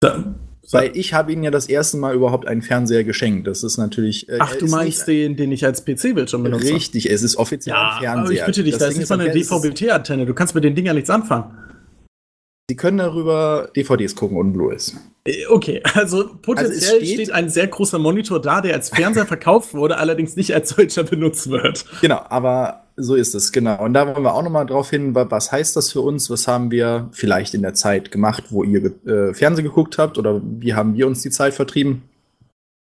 Da. 0.00 0.34
Weil 0.72 0.90
ich 0.96 1.14
habe 1.14 1.32
ihnen 1.32 1.44
ja 1.44 1.52
das 1.52 1.68
erste 1.68 1.98
Mal 1.98 2.12
überhaupt 2.12 2.48
einen 2.48 2.60
Fernseher 2.60 3.04
geschenkt. 3.04 3.46
Das 3.46 3.62
ist 3.62 3.78
natürlich. 3.78 4.28
Äh, 4.28 4.38
Ach, 4.40 4.56
du 4.56 4.66
meinst 4.66 5.06
den, 5.06 5.36
den 5.36 5.52
ich 5.52 5.64
als 5.64 5.84
PC-Bildschirm 5.84 6.42
benutze? 6.42 6.74
Richtig, 6.74 7.08
es 7.08 7.22
ist 7.22 7.36
offiziell 7.36 7.76
ja, 7.76 7.92
ein 7.92 8.02
Fernseher. 8.02 8.22
Aber 8.22 8.32
ich 8.32 8.44
bitte 8.46 8.64
dich, 8.64 8.72
das, 8.72 8.80
das 8.80 8.90
ist 8.94 8.98
nicht 8.98 9.08
mal 9.08 9.20
eine 9.20 9.30
DVB-T-Antenne. 9.30 10.26
Du 10.26 10.34
kannst 10.34 10.56
mit 10.56 10.64
den 10.64 10.74
Dingern 10.74 10.96
nichts 10.96 11.08
anfangen. 11.08 11.65
Sie 12.68 12.74
können 12.74 12.98
darüber 12.98 13.70
DVDs 13.76 14.16
gucken 14.16 14.36
und 14.38 14.52
Blu-rays. 14.52 14.96
Äh, 15.24 15.46
okay, 15.46 15.82
also 15.94 16.30
potenziell 16.42 16.94
also 16.94 16.96
steht, 16.96 17.14
steht, 17.14 17.30
ein 17.30 17.48
sehr 17.48 17.68
großer 17.68 18.00
Monitor 18.00 18.40
da, 18.40 18.60
der 18.60 18.74
als 18.74 18.88
Fernseher 18.88 19.26
verkauft 19.26 19.72
wurde, 19.72 19.98
allerdings 19.98 20.34
nicht 20.34 20.52
als 20.52 20.70
solcher 20.70 21.04
benutzt 21.04 21.48
wird. 21.48 21.84
Genau, 22.00 22.20
aber 22.28 22.86
so 22.96 23.14
ist 23.14 23.36
es, 23.36 23.52
genau. 23.52 23.84
Und 23.84 23.94
da 23.94 24.06
wollen 24.06 24.24
wir 24.24 24.34
auch 24.34 24.42
nochmal 24.42 24.66
drauf 24.66 24.90
hin, 24.90 25.14
was 25.14 25.52
heißt 25.52 25.76
das 25.76 25.92
für 25.92 26.00
uns? 26.00 26.28
Was 26.28 26.48
haben 26.48 26.72
wir 26.72 27.08
vielleicht 27.12 27.54
in 27.54 27.62
der 27.62 27.74
Zeit 27.74 28.10
gemacht, 28.10 28.44
wo 28.50 28.64
ihr 28.64 28.92
äh, 29.06 29.32
Fernsehen 29.32 29.64
geguckt 29.64 29.98
habt 29.98 30.18
oder 30.18 30.40
wie 30.42 30.74
haben 30.74 30.94
wir 30.94 31.06
uns 31.06 31.22
die 31.22 31.30
Zeit 31.30 31.54
vertrieben? 31.54 32.02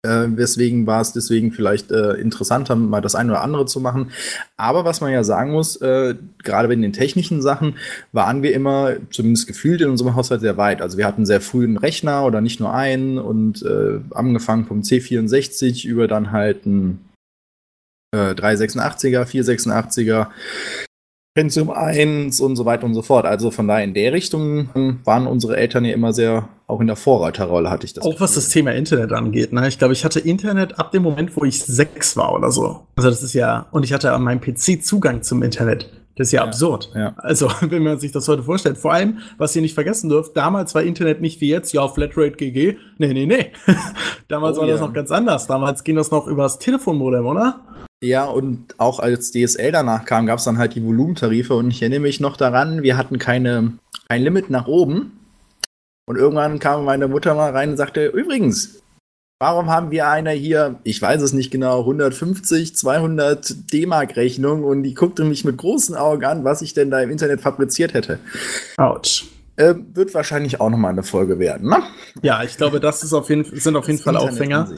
Äh, 0.02 0.28
weswegen 0.28 0.86
war 0.86 1.02
es 1.02 1.12
deswegen 1.12 1.52
vielleicht 1.52 1.90
äh, 1.90 2.14
interessanter, 2.14 2.74
mal 2.74 3.02
das 3.02 3.14
eine 3.14 3.32
oder 3.32 3.42
andere 3.42 3.66
zu 3.66 3.80
machen. 3.80 4.12
Aber 4.56 4.86
was 4.86 5.02
man 5.02 5.12
ja 5.12 5.22
sagen 5.24 5.52
muss, 5.52 5.76
äh, 5.76 6.14
gerade 6.42 6.68
bei 6.68 6.76
den 6.76 6.92
technischen 6.94 7.42
Sachen, 7.42 7.76
waren 8.12 8.42
wir 8.42 8.54
immer, 8.54 8.94
zumindest 9.10 9.46
gefühlt 9.46 9.82
in 9.82 9.90
unserem 9.90 10.14
Haushalt, 10.14 10.40
sehr 10.40 10.56
weit. 10.56 10.80
Also 10.80 10.96
wir 10.96 11.06
hatten 11.06 11.26
sehr 11.26 11.42
früh 11.42 11.64
einen 11.64 11.76
Rechner 11.76 12.24
oder 12.24 12.40
nicht 12.40 12.60
nur 12.60 12.72
einen 12.72 13.18
und 13.18 13.62
äh, 13.62 14.00
angefangen 14.12 14.64
vom 14.64 14.80
C64 14.80 15.86
über 15.86 16.08
dann 16.08 16.32
halt 16.32 16.64
ein 16.64 17.00
äh, 18.14 18.30
386er, 18.30 19.24
486er, 19.24 20.28
Pentium 21.34 21.70
1 21.70 22.40
und 22.40 22.56
so 22.56 22.64
weiter 22.64 22.84
und 22.84 22.94
so 22.94 23.02
fort. 23.02 23.24
Also 23.24 23.50
von 23.52 23.68
daher 23.68 23.84
in 23.84 23.94
der 23.94 24.12
Richtung 24.12 24.70
ähm, 24.74 25.00
waren 25.04 25.28
unsere 25.28 25.56
Eltern 25.56 25.84
ja 25.84 25.94
immer 25.94 26.12
sehr, 26.12 26.48
auch 26.66 26.80
in 26.80 26.88
der 26.88 26.96
Vorreiterrolle 26.96 27.70
hatte 27.70 27.86
ich 27.86 27.92
das. 27.92 28.04
Auch 28.04 28.10
Gefühl. 28.10 28.24
was 28.24 28.34
das 28.34 28.48
Thema 28.48 28.72
Internet 28.72 29.12
angeht. 29.12 29.52
Ne? 29.52 29.68
Ich 29.68 29.78
glaube, 29.78 29.94
ich 29.94 30.04
hatte 30.04 30.18
Internet 30.18 30.80
ab 30.80 30.90
dem 30.90 31.04
Moment, 31.04 31.36
wo 31.36 31.44
ich 31.44 31.62
sechs 31.62 32.16
war 32.16 32.34
oder 32.34 32.50
so. 32.50 32.86
Also 32.96 33.10
das 33.10 33.22
ist 33.22 33.34
ja, 33.34 33.66
und 33.70 33.84
ich 33.84 33.92
hatte 33.92 34.12
an 34.12 34.22
meinem 34.22 34.40
PC 34.40 34.84
Zugang 34.84 35.22
zum 35.22 35.42
Internet. 35.44 35.99
Das 36.20 36.28
ist 36.28 36.32
ja, 36.32 36.42
ja 36.42 36.48
absurd. 36.48 36.90
Ja. 36.94 37.14
Also, 37.16 37.50
wenn 37.62 37.82
man 37.82 37.98
sich 37.98 38.12
das 38.12 38.28
heute 38.28 38.42
vorstellt. 38.42 38.76
Vor 38.76 38.92
allem, 38.92 39.20
was 39.38 39.56
ihr 39.56 39.62
nicht 39.62 39.72
vergessen 39.72 40.10
dürft, 40.10 40.36
damals 40.36 40.74
war 40.74 40.82
Internet 40.82 41.22
nicht 41.22 41.40
wie 41.40 41.48
jetzt, 41.48 41.72
ja, 41.72 41.88
Flatrate 41.88 42.32
GG. 42.32 42.76
Nee, 42.98 43.14
nee, 43.14 43.24
nee. 43.24 43.52
damals 44.28 44.58
oh, 44.58 44.60
war 44.60 44.68
das 44.68 44.80
noch 44.80 44.92
ganz 44.92 45.10
anders. 45.10 45.46
Damals 45.46 45.82
ging 45.82 45.96
das 45.96 46.10
noch 46.10 46.26
übers 46.26 46.58
Telefonmodem, 46.58 47.24
oder? 47.24 47.60
Ja, 48.04 48.26
und 48.26 48.74
auch 48.76 49.00
als 49.00 49.30
DSL 49.30 49.72
danach 49.72 50.04
kam, 50.04 50.26
gab 50.26 50.40
es 50.40 50.44
dann 50.44 50.58
halt 50.58 50.74
die 50.74 50.84
Volumentarife 50.84 51.54
und 51.54 51.70
ich 51.70 51.80
erinnere 51.80 52.00
mich 52.00 52.20
noch 52.20 52.36
daran, 52.36 52.82
wir 52.82 52.98
hatten 52.98 53.18
keine, 53.18 53.72
kein 54.06 54.22
Limit 54.22 54.50
nach 54.50 54.66
oben. 54.66 55.12
Und 56.04 56.16
irgendwann 56.16 56.58
kam 56.58 56.84
meine 56.84 57.08
Mutter 57.08 57.34
mal 57.34 57.52
rein 57.52 57.70
und 57.70 57.76
sagte, 57.78 58.08
übrigens, 58.08 58.82
warum 59.40 59.70
haben 59.70 59.90
wir 59.90 60.06
einer 60.06 60.30
hier, 60.30 60.76
ich 60.84 61.00
weiß 61.00 61.22
es 61.22 61.32
nicht 61.32 61.50
genau, 61.50 61.80
150, 61.80 62.76
200 62.76 63.72
D-Mark 63.72 64.14
Rechnung 64.16 64.62
und 64.62 64.82
die 64.82 64.94
guckte 64.94 65.24
mich 65.24 65.44
mit 65.44 65.56
großen 65.56 65.96
Augen 65.96 66.24
an, 66.24 66.44
was 66.44 66.62
ich 66.62 66.74
denn 66.74 66.90
da 66.90 67.00
im 67.00 67.10
Internet 67.10 67.40
fabriziert 67.40 67.94
hätte. 67.94 68.20
Autsch. 68.76 69.24
Äh, 69.56 69.74
wird 69.92 70.14
wahrscheinlich 70.14 70.58
auch 70.58 70.70
nochmal 70.70 70.92
eine 70.92 71.02
Folge 71.02 71.38
werden, 71.38 71.68
ne? 71.68 71.82
Ja, 72.22 72.42
ich 72.42 72.56
glaube, 72.56 72.80
das 72.80 73.02
ist 73.02 73.12
auf 73.12 73.28
jeden, 73.28 73.44
sind 73.44 73.76
auf 73.76 73.88
jeden 73.88 73.98
das 73.98 74.04
Fall 74.04 74.14
Internet 74.14 74.32
Aufhänger. 74.32 74.68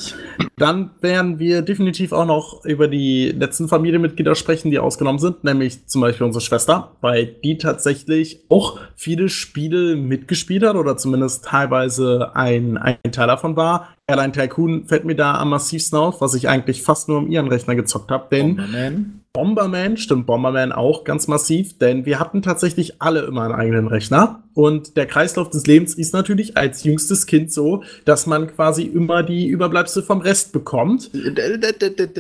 Dann 0.57 0.91
werden 1.01 1.39
wir 1.39 1.63
definitiv 1.63 2.11
auch 2.11 2.25
noch 2.25 2.65
über 2.65 2.89
die 2.89 3.31
letzten 3.31 3.69
Familienmitglieder 3.69 4.35
sprechen, 4.35 4.73
die 4.73 4.81
ausgenommen 4.81 5.21
sind, 5.21 5.45
nämlich 5.45 5.87
zum 5.87 6.01
Beispiel 6.01 6.27
unsere 6.27 6.43
Schwester, 6.43 6.97
weil 7.01 7.27
die 7.27 7.59
tatsächlich 7.59 8.45
auch 8.49 8.81
viele 8.97 9.29
Spiele 9.29 9.95
mitgespielt 9.95 10.65
hat 10.65 10.75
oder 10.75 10.97
zumindest 10.97 11.45
teilweise 11.45 12.35
ein, 12.35 12.77
ein 12.77 12.97
Teil 13.13 13.29
davon 13.29 13.55
war. 13.55 13.89
Airline 14.13 14.33
Tycoon 14.33 14.85
fällt 14.87 15.05
mir 15.05 15.17
da 15.17 15.35
am 15.37 15.51
massivsten 15.51 15.99
auf, 15.99 16.21
was 16.21 16.35
ich 16.35 16.49
eigentlich 16.49 16.83
fast 16.83 17.09
nur 17.09 17.19
um 17.19 17.31
ihren 17.31 17.49
Rechner 17.49 17.75
gezockt 17.75 18.11
habe, 18.11 18.27
denn 18.31 18.57
Bomberman. 18.57 19.23
Bomberman, 19.33 19.97
stimmt 19.97 20.27
Bomberman 20.27 20.73
auch 20.73 21.05
ganz 21.05 21.27
massiv, 21.27 21.79
denn 21.79 22.05
wir 22.05 22.21
hatten 22.21 22.43
tatsächlich 22.43 23.01
alle 23.01 23.21
immer 23.21 23.45
einen 23.45 23.55
eigenen 23.55 23.87
Rechner. 23.87 24.43
Und 24.53 24.99
der 24.99 25.07
Kreislauf 25.07 25.49
des 25.49 25.67
Lebens 25.67 25.95
ist 25.95 26.13
natürlich 26.13 26.59
als 26.59 26.85
jüngstes 26.85 27.25
Kind 27.25 27.51
so, 27.51 27.83
dass 28.05 28.27
man 28.27 28.55
quasi 28.55 28.83
immer 28.83 29.23
die 29.23 29.47
Überbleibsel 29.47 30.03
vom 30.03 30.21
Rest 30.21 30.53
bekommt. 30.53 31.11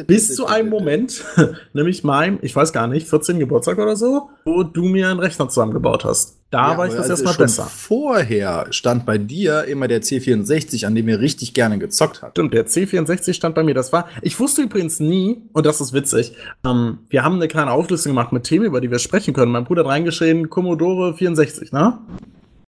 Bis 0.06 0.34
zu 0.34 0.46
einem 0.46 0.70
Moment, 0.70 1.22
nämlich 1.74 2.02
meinem, 2.02 2.38
ich 2.40 2.56
weiß 2.56 2.72
gar 2.72 2.86
nicht, 2.86 3.06
14. 3.06 3.38
Geburtstag 3.38 3.76
oder 3.78 3.96
so, 3.96 4.30
wo 4.46 4.62
du 4.62 4.84
mir 4.84 5.10
einen 5.10 5.20
Rechner 5.20 5.50
zusammengebaut 5.50 6.06
hast. 6.06 6.38
Da 6.50 6.72
Ja, 6.72 6.78
war 6.78 6.86
ich 6.86 6.92
das 6.92 7.10
also 7.10 7.24
erstmal 7.24 7.46
besser. 7.46 7.64
Vorher 7.64 8.66
stand 8.70 9.06
bei 9.06 9.16
dir 9.18 9.64
immer 9.64 9.88
der 9.88 10.02
C64, 10.02 10.86
an 10.86 10.94
dem 10.94 11.08
ihr 11.08 11.18
richtig 11.20 11.54
gerne 11.54 11.78
gezockt 11.82 12.22
habt. 12.22 12.32
Stimmt, 12.32 12.54
der 12.54 12.66
C64 12.66 13.34
stand 13.34 13.54
bei 13.54 13.62
mir. 13.62 13.74
Das 13.74 13.92
war, 13.92 14.08
ich 14.22 14.40
wusste 14.40 14.62
übrigens 14.62 15.00
nie, 15.00 15.42
und 15.52 15.66
das 15.66 15.80
ist 15.80 15.92
witzig, 15.92 16.34
ähm, 16.64 17.00
wir 17.10 17.24
haben 17.24 17.36
eine 17.36 17.48
kleine 17.48 17.72
Auflistung 17.72 18.12
gemacht 18.12 18.32
mit 18.32 18.44
Themen, 18.44 18.64
über 18.64 18.80
die 18.80 18.90
wir 18.90 18.98
sprechen 18.98 19.34
können. 19.34 19.52
Mein 19.52 19.64
Bruder 19.64 19.82
hat 19.84 19.90
reingeschrieben, 19.90 20.48
Commodore 20.48 21.14
64, 21.14 21.72
ne? 21.72 21.98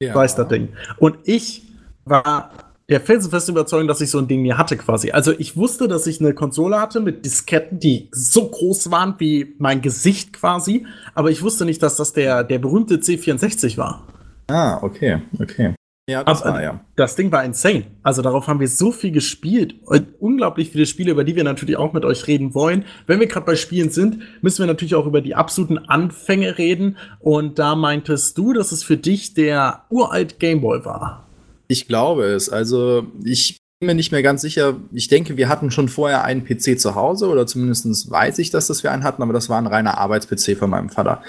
Ja. 0.01 0.15
weiß 0.15 0.35
das 0.35 0.47
Ding. 0.47 0.69
Und 0.97 1.17
ich 1.23 1.63
war 2.05 2.51
der 2.89 2.99
felsenfesten 2.99 3.55
Überzeugung, 3.55 3.87
dass 3.87 4.01
ich 4.01 4.09
so 4.09 4.19
ein 4.19 4.27
Ding 4.27 4.41
nie 4.41 4.53
hatte 4.53 4.75
quasi. 4.77 5.11
Also 5.11 5.31
ich 5.31 5.55
wusste, 5.55 5.87
dass 5.87 6.05
ich 6.05 6.19
eine 6.19 6.33
Konsole 6.33 6.79
hatte 6.79 6.99
mit 6.99 7.25
Disketten, 7.25 7.79
die 7.79 8.09
so 8.11 8.49
groß 8.49 8.91
waren 8.91 9.15
wie 9.19 9.55
mein 9.57 9.81
Gesicht 9.81 10.33
quasi, 10.33 10.85
aber 11.15 11.31
ich 11.31 11.41
wusste 11.41 11.65
nicht, 11.65 11.81
dass 11.81 11.95
das 11.95 12.13
der, 12.13 12.43
der 12.43 12.59
berühmte 12.59 12.95
C64 12.95 13.77
war. 13.77 14.05
Ah, 14.49 14.79
okay, 14.81 15.21
okay. 15.39 15.75
Ja, 16.09 16.23
das 16.23 16.41
Aber- 16.41 16.55
war 16.55 16.61
ja. 16.63 16.81
Das 16.97 17.15
Ding 17.15 17.31
war 17.31 17.45
insane. 17.45 17.85
Also 18.03 18.21
darauf 18.21 18.47
haben 18.47 18.59
wir 18.59 18.67
so 18.67 18.91
viel 18.91 19.11
gespielt. 19.11 19.75
Und 19.85 20.07
unglaublich 20.19 20.69
viele 20.71 20.85
Spiele, 20.85 21.11
über 21.11 21.23
die 21.23 21.35
wir 21.35 21.45
natürlich 21.45 21.77
auch 21.77 21.93
mit 21.93 22.03
euch 22.03 22.27
reden 22.27 22.53
wollen. 22.53 22.83
Wenn 23.07 23.21
wir 23.21 23.27
gerade 23.27 23.45
bei 23.45 23.55
Spielen 23.55 23.89
sind, 23.89 24.19
müssen 24.41 24.59
wir 24.59 24.67
natürlich 24.67 24.95
auch 24.95 25.05
über 25.05 25.21
die 25.21 25.33
absoluten 25.35 25.77
Anfänge 25.77 26.57
reden. 26.57 26.97
Und 27.19 27.57
da 27.57 27.75
meintest 27.75 28.37
du, 28.37 28.51
dass 28.51 28.73
es 28.73 28.83
für 28.83 28.97
dich 28.97 29.33
der 29.33 29.83
uralt 29.89 30.39
Gameboy 30.39 30.83
war. 30.83 31.25
Ich 31.69 31.87
glaube 31.87 32.25
es. 32.25 32.49
Also 32.49 33.07
ich 33.23 33.57
mir 33.85 33.95
nicht 33.95 34.11
mehr 34.11 34.23
ganz 34.23 34.41
sicher. 34.41 34.75
Ich 34.91 35.07
denke, 35.07 35.37
wir 35.37 35.49
hatten 35.49 35.71
schon 35.71 35.89
vorher 35.89 36.23
einen 36.23 36.43
PC 36.45 36.79
zu 36.79 36.95
Hause 36.95 37.27
oder 37.27 37.45
zumindest 37.47 38.09
weiß 38.09 38.39
ich, 38.39 38.49
dass 38.49 38.67
das 38.67 38.83
wir 38.83 38.91
einen 38.91 39.03
hatten, 39.03 39.21
aber 39.21 39.33
das 39.33 39.49
war 39.49 39.57
ein 39.57 39.67
reiner 39.67 39.97
Arbeits-PC 39.97 40.57
von 40.57 40.69
meinem 40.69 40.89
Vater. 40.89 41.21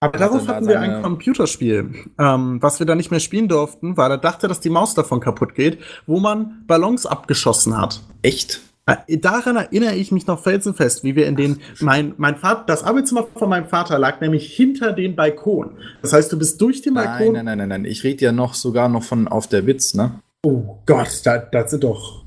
Aber 0.00 0.18
darauf 0.18 0.46
da 0.46 0.54
hatten 0.56 0.68
wir 0.68 0.80
ein 0.80 1.02
Computerspiel, 1.02 1.90
ähm, 2.18 2.58
was 2.60 2.78
wir 2.78 2.86
da 2.86 2.94
nicht 2.94 3.10
mehr 3.10 3.20
spielen 3.20 3.48
durften, 3.48 3.96
weil 3.96 4.10
er 4.10 4.18
dachte, 4.18 4.48
dass 4.48 4.60
die 4.60 4.70
Maus 4.70 4.94
davon 4.94 5.20
kaputt 5.20 5.54
geht, 5.54 5.78
wo 6.06 6.20
man 6.20 6.64
Ballons 6.66 7.06
abgeschossen 7.06 7.76
hat. 7.80 8.00
Echt? 8.22 8.60
Äh, 8.86 9.18
Daran 9.18 9.56
erinnere 9.56 9.94
ich 9.94 10.10
mich 10.12 10.26
noch 10.26 10.42
felsenfest, 10.42 11.04
wie 11.04 11.14
wir 11.16 11.26
in 11.26 11.36
den, 11.36 11.60
mein, 11.80 12.14
mein 12.16 12.36
Vater, 12.36 12.64
das 12.66 12.82
Arbeitszimmer 12.82 13.26
von 13.34 13.48
meinem 13.48 13.66
Vater 13.66 13.98
lag 13.98 14.20
nämlich 14.20 14.52
hinter 14.54 14.92
den 14.92 15.16
Balkon. 15.16 15.70
Das 16.02 16.12
heißt, 16.12 16.32
du 16.32 16.38
bist 16.38 16.60
durch 16.60 16.82
den 16.82 16.94
Nein, 16.94 17.04
Balkon. 17.04 17.32
nein, 17.34 17.44
nein, 17.44 17.58
nein, 17.58 17.68
nein. 17.68 17.84
Ich 17.84 18.04
rede 18.04 18.24
ja 18.24 18.32
noch 18.32 18.54
sogar 18.54 18.88
noch 18.88 19.02
von 19.02 19.28
auf 19.28 19.46
der 19.46 19.66
Witz, 19.66 19.94
ne? 19.94 20.12
Oh 20.42 20.78
Gott, 20.86 21.20
da, 21.24 21.38
das 21.38 21.70
sind 21.70 21.84
doch. 21.84 22.24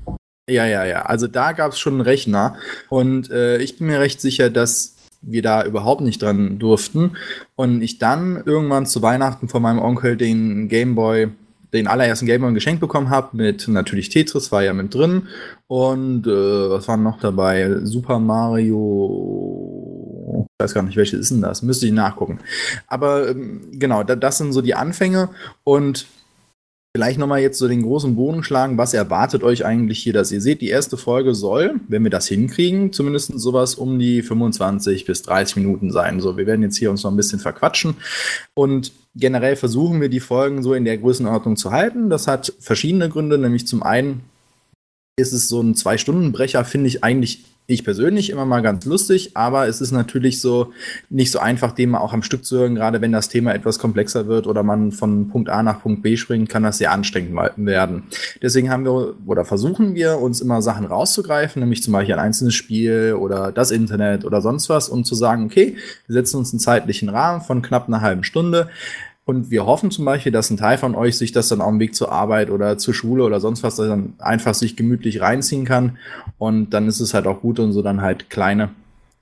Ja, 0.48 0.66
ja, 0.66 0.84
ja. 0.84 1.02
Also 1.02 1.26
da 1.26 1.52
gab 1.52 1.72
es 1.72 1.78
schon 1.78 1.94
einen 1.94 2.02
Rechner 2.02 2.56
und 2.88 3.30
äh, 3.30 3.58
ich 3.58 3.78
bin 3.78 3.88
mir 3.88 3.98
recht 4.00 4.20
sicher, 4.20 4.50
dass 4.50 4.94
wir 5.26 5.42
da 5.42 5.64
überhaupt 5.64 6.02
nicht 6.02 6.22
dran 6.22 6.58
durften. 6.58 7.16
Und 7.56 7.82
ich 7.82 7.98
dann 7.98 8.42
irgendwann 8.44 8.86
zu 8.86 9.02
Weihnachten 9.02 9.48
von 9.48 9.62
meinem 9.62 9.80
Onkel 9.80 10.16
den 10.16 10.68
Gameboy, 10.68 11.28
den 11.72 11.88
allerersten 11.88 12.26
Gameboy 12.26 12.52
geschenkt 12.52 12.80
bekommen 12.80 13.10
habe, 13.10 13.36
mit 13.36 13.66
natürlich 13.68 14.10
Tetris 14.10 14.52
war 14.52 14.62
ja 14.62 14.74
mit 14.74 14.94
drin. 14.94 15.28
Und 15.66 16.26
äh, 16.26 16.70
was 16.70 16.86
war 16.88 16.96
noch 16.96 17.18
dabei? 17.20 17.78
Super 17.82 18.20
Mario. 18.20 18.86
Ich 20.58 20.64
weiß 20.64 20.74
gar 20.74 20.82
nicht, 20.82 20.96
welches 20.96 21.18
ist 21.20 21.30
denn 21.30 21.42
das? 21.42 21.62
Müsste 21.62 21.86
ich 21.86 21.92
nachgucken. 21.92 22.38
Aber 22.86 23.28
ähm, 23.30 23.62
genau, 23.72 24.04
da, 24.04 24.14
das 24.14 24.38
sind 24.38 24.52
so 24.52 24.60
die 24.60 24.74
Anfänge 24.74 25.30
und 25.64 26.06
Vielleicht 26.96 27.18
nochmal 27.18 27.40
jetzt 27.40 27.58
so 27.58 27.66
den 27.66 27.82
großen 27.82 28.14
Bogen 28.14 28.44
schlagen. 28.44 28.78
Was 28.78 28.94
erwartet 28.94 29.42
euch 29.42 29.64
eigentlich 29.64 29.98
hier, 29.98 30.12
dass 30.12 30.30
ihr 30.30 30.40
seht? 30.40 30.60
Die 30.60 30.68
erste 30.68 30.96
Folge 30.96 31.34
soll, 31.34 31.80
wenn 31.88 32.04
wir 32.04 32.10
das 32.10 32.28
hinkriegen, 32.28 32.92
zumindest 32.92 33.36
sowas 33.36 33.74
um 33.74 33.98
die 33.98 34.22
25 34.22 35.04
bis 35.04 35.22
30 35.22 35.56
Minuten 35.56 35.90
sein. 35.90 36.20
So, 36.20 36.36
wir 36.36 36.46
werden 36.46 36.62
jetzt 36.62 36.76
hier 36.76 36.92
uns 36.92 37.02
noch 37.02 37.10
ein 37.10 37.16
bisschen 37.16 37.40
verquatschen. 37.40 37.96
Und 38.54 38.92
generell 39.16 39.56
versuchen 39.56 40.00
wir 40.00 40.08
die 40.08 40.20
Folgen 40.20 40.62
so 40.62 40.72
in 40.72 40.84
der 40.84 40.96
Größenordnung 40.98 41.56
zu 41.56 41.72
halten. 41.72 42.10
Das 42.10 42.28
hat 42.28 42.52
verschiedene 42.60 43.08
Gründe, 43.08 43.38
nämlich 43.38 43.66
zum 43.66 43.82
einen 43.82 44.20
ist 45.16 45.32
es 45.32 45.48
so 45.48 45.60
ein 45.60 45.74
Zwei-Stunden-Brecher, 45.74 46.64
finde 46.64 46.86
ich 46.86 47.02
eigentlich 47.02 47.42
ich 47.66 47.82
persönlich 47.82 48.28
immer 48.28 48.44
mal 48.44 48.60
ganz 48.60 48.84
lustig, 48.84 49.30
aber 49.34 49.66
es 49.68 49.80
ist 49.80 49.90
natürlich 49.90 50.40
so 50.40 50.72
nicht 51.08 51.30
so 51.30 51.38
einfach, 51.38 51.72
den 51.72 51.90
mal 51.90 51.98
auch 51.98 52.12
am 52.12 52.22
Stück 52.22 52.44
zu 52.44 52.58
hören, 52.58 52.74
gerade 52.74 53.00
wenn 53.00 53.10
das 53.10 53.30
Thema 53.30 53.54
etwas 53.54 53.78
komplexer 53.78 54.26
wird 54.26 54.46
oder 54.46 54.62
man 54.62 54.92
von 54.92 55.28
Punkt 55.28 55.48
A 55.48 55.62
nach 55.62 55.80
Punkt 55.80 56.02
B 56.02 56.18
springt, 56.18 56.50
kann 56.50 56.62
das 56.62 56.78
sehr 56.78 56.92
anstrengend 56.92 57.34
werden. 57.56 58.04
Deswegen 58.42 58.70
haben 58.70 58.84
wir 58.84 59.14
oder 59.26 59.46
versuchen 59.46 59.94
wir 59.94 60.18
uns 60.18 60.42
immer 60.42 60.60
Sachen 60.60 60.84
rauszugreifen, 60.84 61.60
nämlich 61.60 61.82
zum 61.82 61.94
Beispiel 61.94 62.14
ein 62.14 62.20
einzelnes 62.20 62.54
Spiel 62.54 63.16
oder 63.18 63.50
das 63.50 63.70
Internet 63.70 64.26
oder 64.26 64.42
sonst 64.42 64.68
was, 64.68 64.90
um 64.90 65.04
zu 65.04 65.14
sagen, 65.14 65.46
okay, 65.46 65.76
wir 66.06 66.12
setzen 66.12 66.36
uns 66.36 66.52
einen 66.52 66.60
zeitlichen 66.60 67.08
Rahmen 67.08 67.40
von 67.40 67.62
knapp 67.62 67.88
einer 67.88 68.02
halben 68.02 68.24
Stunde. 68.24 68.68
Und 69.26 69.50
wir 69.50 69.64
hoffen 69.64 69.90
zum 69.90 70.04
Beispiel, 70.04 70.32
dass 70.32 70.50
ein 70.50 70.58
Teil 70.58 70.76
von 70.76 70.94
euch 70.94 71.16
sich 71.16 71.32
das 71.32 71.48
dann 71.48 71.62
auf 71.62 71.70
dem 71.70 71.80
Weg 71.80 71.94
zur 71.94 72.12
Arbeit 72.12 72.50
oder 72.50 72.76
zur 72.76 72.92
Schule 72.92 73.24
oder 73.24 73.40
sonst 73.40 73.62
was 73.62 73.76
dann 73.76 74.14
einfach 74.18 74.54
sich 74.54 74.76
gemütlich 74.76 75.22
reinziehen 75.22 75.64
kann. 75.64 75.96
Und 76.36 76.70
dann 76.70 76.86
ist 76.88 77.00
es 77.00 77.14
halt 77.14 77.26
auch 77.26 77.40
gut 77.40 77.58
und 77.58 77.72
so 77.72 77.80
dann 77.80 78.02
halt 78.02 78.28
kleine 78.28 78.70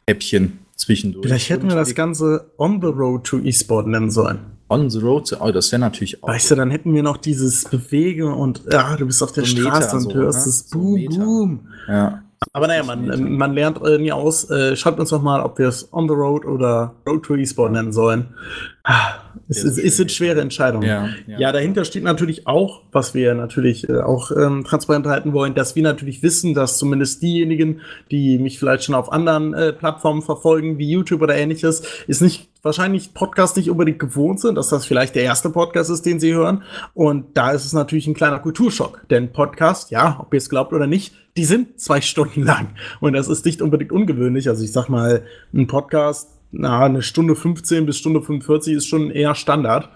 Häppchen 0.08 0.58
zwischendurch. 0.74 1.26
Vielleicht 1.26 1.50
hätten 1.50 1.68
wir 1.68 1.76
das 1.76 1.94
Ganze 1.94 2.50
On 2.58 2.80
the 2.80 2.88
Road 2.88 3.24
to 3.24 3.38
E-Sport 3.38 3.86
nennen 3.86 4.10
sollen. 4.10 4.40
On 4.68 4.90
the 4.90 4.98
Road 4.98 5.28
to, 5.28 5.36
oh, 5.38 5.52
das 5.52 5.70
wäre 5.70 5.80
natürlich 5.80 6.22
auch. 6.22 6.28
Weißt 6.28 6.50
du, 6.50 6.54
dann 6.56 6.70
hätten 6.70 6.92
wir 6.94 7.02
noch 7.02 7.18
dieses 7.18 7.64
Bewegen 7.64 8.32
und 8.32 8.62
ja, 8.72 8.96
du 8.96 9.06
bist 9.06 9.22
auf 9.22 9.30
der 9.30 9.44
So 9.44 9.56
Straße 9.56 9.96
und 9.96 10.02
so, 10.02 10.14
hörst 10.14 10.46
ne? 10.46 10.50
es 10.50 10.70
So 10.70 10.78
Boom, 10.78 10.94
Meter. 10.94 11.24
Boom. 11.24 11.60
Ja. 11.86 12.22
Aber 12.52 12.66
naja, 12.66 12.82
man, 12.82 13.32
man 13.36 13.52
lernt 13.52 13.80
äh, 13.82 13.98
nie 13.98 14.10
aus. 14.10 14.50
Äh, 14.50 14.74
schreibt 14.74 14.98
uns 14.98 15.10
doch 15.10 15.22
mal, 15.22 15.40
ob 15.42 15.58
wir 15.58 15.68
es 15.68 15.92
On 15.92 16.08
the 16.08 16.14
Road 16.14 16.44
oder 16.44 16.94
Road 17.06 17.22
to 17.22 17.36
E-Sport 17.36 17.72
nennen 17.72 17.92
sollen. 17.92 18.34
Ah, 18.82 19.12
Es, 19.56 19.64
ist, 19.64 19.78
es 19.78 19.96
sind 19.96 20.10
schwere 20.12 20.40
Entscheidungen. 20.40 20.86
Ja, 20.86 21.08
Ja, 21.26 21.38
ja. 21.38 21.52
dahinter 21.52 21.84
steht 21.84 22.02
natürlich 22.02 22.46
auch, 22.46 22.82
was 22.92 23.14
wir 23.14 23.34
natürlich 23.34 23.88
äh, 23.88 24.00
auch 24.00 24.30
ähm, 24.30 24.64
transparent 24.64 25.06
halten 25.06 25.32
wollen, 25.32 25.54
dass 25.54 25.76
wir 25.76 25.82
natürlich 25.82 26.22
wissen, 26.22 26.54
dass 26.54 26.78
zumindest 26.78 27.22
diejenigen, 27.22 27.80
die 28.10 28.38
mich 28.38 28.58
vielleicht 28.58 28.84
schon 28.84 28.94
auf 28.94 29.12
anderen 29.12 29.54
äh, 29.54 29.72
Plattformen 29.72 30.22
verfolgen, 30.22 30.78
wie 30.78 30.90
YouTube 30.90 31.22
oder 31.22 31.36
ähnliches, 31.36 31.82
ist 32.06 32.22
nicht 32.22 32.48
wahrscheinlich 32.62 33.12
Podcast 33.12 33.56
nicht 33.56 33.70
unbedingt 33.70 33.98
gewohnt 33.98 34.40
sind, 34.40 34.54
dass 34.54 34.68
das 34.68 34.86
vielleicht 34.86 35.14
der 35.14 35.24
erste 35.24 35.50
Podcast 35.50 35.90
ist, 35.90 36.06
den 36.06 36.20
sie 36.20 36.32
hören. 36.32 36.62
Und 36.94 37.36
da 37.36 37.50
ist 37.50 37.64
es 37.64 37.72
natürlich 37.72 38.06
ein 38.06 38.14
kleiner 38.14 38.38
Kulturschock. 38.38 39.02
Denn 39.10 39.32
Podcast, 39.32 39.90
ja, 39.90 40.18
ob 40.20 40.32
ihr 40.32 40.38
es 40.38 40.48
glaubt 40.48 40.72
oder 40.72 40.86
nicht, 40.86 41.14
die 41.36 41.44
sind 41.44 41.80
zwei 41.80 42.00
Stunden 42.00 42.42
lang. 42.42 42.68
Und 43.00 43.14
das 43.14 43.28
ist 43.28 43.44
nicht 43.44 43.62
unbedingt 43.62 43.92
ungewöhnlich. 43.92 44.48
Also 44.48 44.64
ich 44.64 44.72
sag 44.72 44.88
mal, 44.88 45.24
ein 45.52 45.66
Podcast, 45.66 46.30
na, 46.52 46.84
eine 46.84 47.02
Stunde 47.02 47.34
15 47.34 47.86
bis 47.86 47.98
Stunde 47.98 48.20
45 48.20 48.74
ist 48.74 48.86
schon 48.86 49.10
eher 49.10 49.34
Standard. 49.34 49.88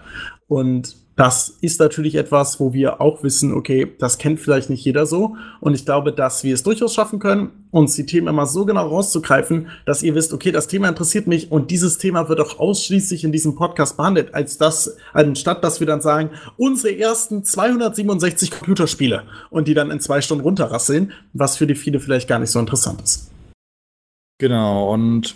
Und 0.47 0.95
das 1.15 1.49
ist 1.61 1.79
natürlich 1.79 2.13
etwas, 2.13 2.59
wo 2.59 2.73
wir 2.73 3.01
auch 3.01 3.23
wissen, 3.23 3.51
okay, 3.53 3.91
das 3.97 4.19
kennt 4.19 4.39
vielleicht 4.39 4.69
nicht 4.69 4.85
jeder 4.85 5.07
so. 5.07 5.35
Und 5.59 5.73
ich 5.73 5.83
glaube, 5.83 6.13
dass 6.13 6.43
wir 6.43 6.53
es 6.53 6.61
durchaus 6.61 6.93
schaffen 6.93 7.17
können, 7.17 7.49
uns 7.71 7.95
die 7.95 8.05
Themen 8.05 8.27
immer 8.27 8.45
so 8.45 8.65
genau 8.65 8.87
rauszugreifen, 8.87 9.67
dass 9.85 10.03
ihr 10.03 10.13
wisst, 10.13 10.31
okay, 10.31 10.51
das 10.51 10.67
Thema 10.67 10.89
interessiert 10.89 11.25
mich 11.25 11.51
und 11.51 11.71
dieses 11.71 11.97
Thema 11.97 12.29
wird 12.29 12.39
auch 12.39 12.59
ausschließlich 12.59 13.23
in 13.23 13.31
diesem 13.31 13.55
Podcast 13.55 13.97
behandelt, 13.97 14.35
als 14.35 14.59
das, 14.59 14.95
anstatt 15.11 15.63
dass 15.63 15.79
wir 15.79 15.87
dann 15.87 16.01
sagen, 16.01 16.29
unsere 16.55 16.95
ersten 16.95 17.43
267 17.43 18.51
Computerspiele 18.51 19.23
und 19.49 19.67
die 19.67 19.73
dann 19.73 19.89
in 19.89 19.99
zwei 19.99 20.21
Stunden 20.21 20.43
runterrasseln, 20.43 21.13
was 21.33 21.57
für 21.57 21.65
die 21.65 21.75
viele 21.75 21.99
vielleicht 21.99 22.27
gar 22.27 22.37
nicht 22.37 22.51
so 22.51 22.59
interessant 22.59 23.01
ist. 23.01 23.31
Genau, 24.39 24.93
und 24.93 25.35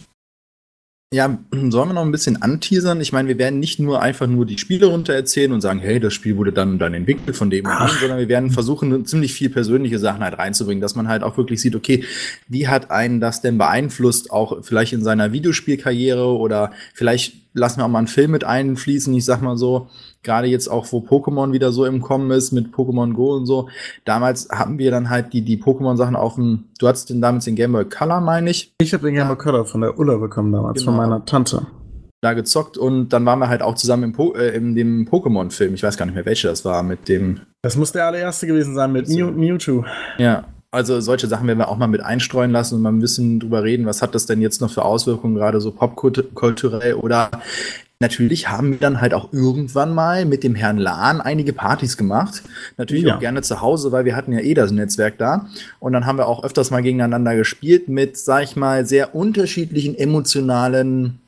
ja, 1.13 1.37
sollen 1.51 1.89
wir 1.89 1.93
noch 1.93 2.05
ein 2.05 2.11
bisschen 2.11 2.41
anteasern? 2.41 3.01
Ich 3.01 3.11
meine, 3.11 3.27
wir 3.27 3.37
werden 3.37 3.59
nicht 3.59 3.79
nur 3.79 4.01
einfach 4.01 4.27
nur 4.27 4.45
die 4.45 4.57
Spiele 4.57 4.85
runter 4.85 5.13
erzählen 5.13 5.51
und 5.51 5.59
sagen, 5.59 5.81
hey, 5.81 5.99
das 5.99 6.13
Spiel 6.13 6.37
wurde 6.37 6.53
dann 6.53 6.71
und 6.71 6.79
dann 6.79 6.93
entwickelt 6.93 7.35
von 7.35 7.49
dem 7.49 7.65
und 7.65 7.73
dem, 7.73 7.99
sondern 7.99 8.17
wir 8.17 8.29
werden 8.29 8.49
versuchen, 8.49 9.05
ziemlich 9.05 9.33
viel 9.33 9.49
persönliche 9.49 9.99
Sachen 9.99 10.23
halt 10.23 10.37
reinzubringen, 10.37 10.81
dass 10.81 10.95
man 10.95 11.09
halt 11.09 11.23
auch 11.23 11.35
wirklich 11.35 11.59
sieht, 11.59 11.75
okay, 11.75 12.05
wie 12.47 12.69
hat 12.69 12.91
einen 12.91 13.19
das 13.19 13.41
denn 13.41 13.57
beeinflusst, 13.57 14.31
auch 14.31 14.63
vielleicht 14.63 14.93
in 14.93 15.03
seiner 15.03 15.33
Videospielkarriere 15.33 16.25
oder 16.25 16.71
vielleicht 16.93 17.33
lassen 17.53 17.81
wir 17.81 17.85
auch 17.85 17.89
mal 17.89 17.97
einen 17.97 18.07
Film 18.07 18.31
mit 18.31 18.45
einfließen, 18.45 19.13
ich 19.13 19.25
sag 19.25 19.41
mal 19.41 19.57
so, 19.57 19.89
gerade 20.23 20.47
jetzt 20.47 20.67
auch, 20.67 20.85
wo 20.91 20.99
Pokémon 20.99 21.51
wieder 21.53 21.71
so 21.71 21.85
im 21.85 22.01
Kommen 22.01 22.29
ist 22.31 22.51
mit 22.51 22.73
Pokémon 22.73 23.13
Go 23.13 23.35
und 23.35 23.45
so. 23.45 23.69
Damals 24.05 24.49
haben 24.51 24.77
wir 24.77 24.91
dann 24.91 25.09
halt 25.09 25.33
die, 25.33 25.41
die 25.41 25.57
Pokémon-Sachen 25.57 26.15
auf 26.15 26.35
dem, 26.35 26.65
du 26.79 26.87
hattest 26.87 27.09
den 27.09 27.21
damals 27.21 27.45
den 27.45 27.55
Game 27.55 27.71
Boy 27.71 27.85
Color, 27.85 28.21
meine 28.21 28.49
ich, 28.49 28.73
Ich 28.81 28.93
habe 28.93 29.05
den 29.05 29.15
Game 29.15 29.27
Boy 29.27 29.37
Color 29.37 29.65
von 29.65 29.81
der 29.81 29.97
Ulla 29.97 30.17
bekommen 30.17 30.51
damals, 30.51 30.83
von 30.83 30.93
Genau. 30.95 31.07
meiner 31.07 31.25
Tante. 31.25 31.65
da 32.23 32.33
gezockt 32.33 32.77
und 32.77 33.09
dann 33.09 33.25
waren 33.25 33.39
wir 33.39 33.49
halt 33.49 33.63
auch 33.63 33.73
zusammen 33.73 34.03
im 34.03 34.13
po 34.13 34.33
äh, 34.35 34.55
in 34.55 34.75
dem 34.75 35.07
Pokémon-Film. 35.09 35.73
Ich 35.73 35.81
weiß 35.81 35.97
gar 35.97 36.05
nicht 36.05 36.13
mehr, 36.13 36.25
welcher 36.25 36.49
das 36.49 36.63
war, 36.65 36.83
mit 36.83 37.07
dem. 37.09 37.39
Das 37.63 37.75
muss 37.77 37.91
der 37.91 38.05
allererste 38.05 38.45
gewesen 38.45 38.75
sein, 38.75 38.91
mit 38.91 39.09
Mew 39.09 39.31
Mewtwo. 39.31 39.85
Ja, 40.19 40.43
also 40.69 41.01
solche 41.01 41.25
Sachen 41.27 41.47
werden 41.47 41.57
wir 41.59 41.67
auch 41.67 41.77
mal 41.77 41.87
mit 41.87 42.01
einstreuen 42.01 42.51
lassen 42.51 42.75
und 42.75 42.81
mal 42.83 42.91
ein 42.91 42.99
bisschen 42.99 43.39
drüber 43.39 43.63
reden, 43.63 43.87
was 43.87 44.01
hat 44.03 44.13
das 44.13 44.27
denn 44.27 44.39
jetzt 44.39 44.61
noch 44.61 44.69
für 44.69 44.85
Auswirkungen, 44.85 45.33
gerade 45.35 45.59
so 45.59 45.71
popkulturell 45.71 46.93
oder 46.93 47.29
Natürlich 48.01 48.49
haben 48.49 48.71
wir 48.71 48.79
dann 48.79 48.99
halt 48.99 49.13
auch 49.13 49.31
irgendwann 49.31 49.93
mal 49.93 50.25
mit 50.25 50.43
dem 50.43 50.55
Herrn 50.55 50.79
Lahn 50.79 51.21
einige 51.21 51.53
Partys 51.53 51.97
gemacht. 51.97 52.41
Natürlich 52.77 53.03
ja. 53.03 53.15
auch 53.15 53.19
gerne 53.19 53.43
zu 53.43 53.61
Hause, 53.61 53.91
weil 53.91 54.05
wir 54.05 54.15
hatten 54.15 54.33
ja 54.33 54.39
eh 54.39 54.55
das 54.55 54.71
Netzwerk 54.71 55.19
da. 55.19 55.45
Und 55.79 55.93
dann 55.93 56.07
haben 56.07 56.17
wir 56.17 56.27
auch 56.27 56.43
öfters 56.43 56.71
mal 56.71 56.81
gegeneinander 56.81 57.35
gespielt 57.35 57.89
mit, 57.89 58.17
sag 58.17 58.43
ich 58.43 58.55
mal, 58.55 58.87
sehr 58.87 59.13
unterschiedlichen 59.13 59.95
emotionalen 59.95 61.19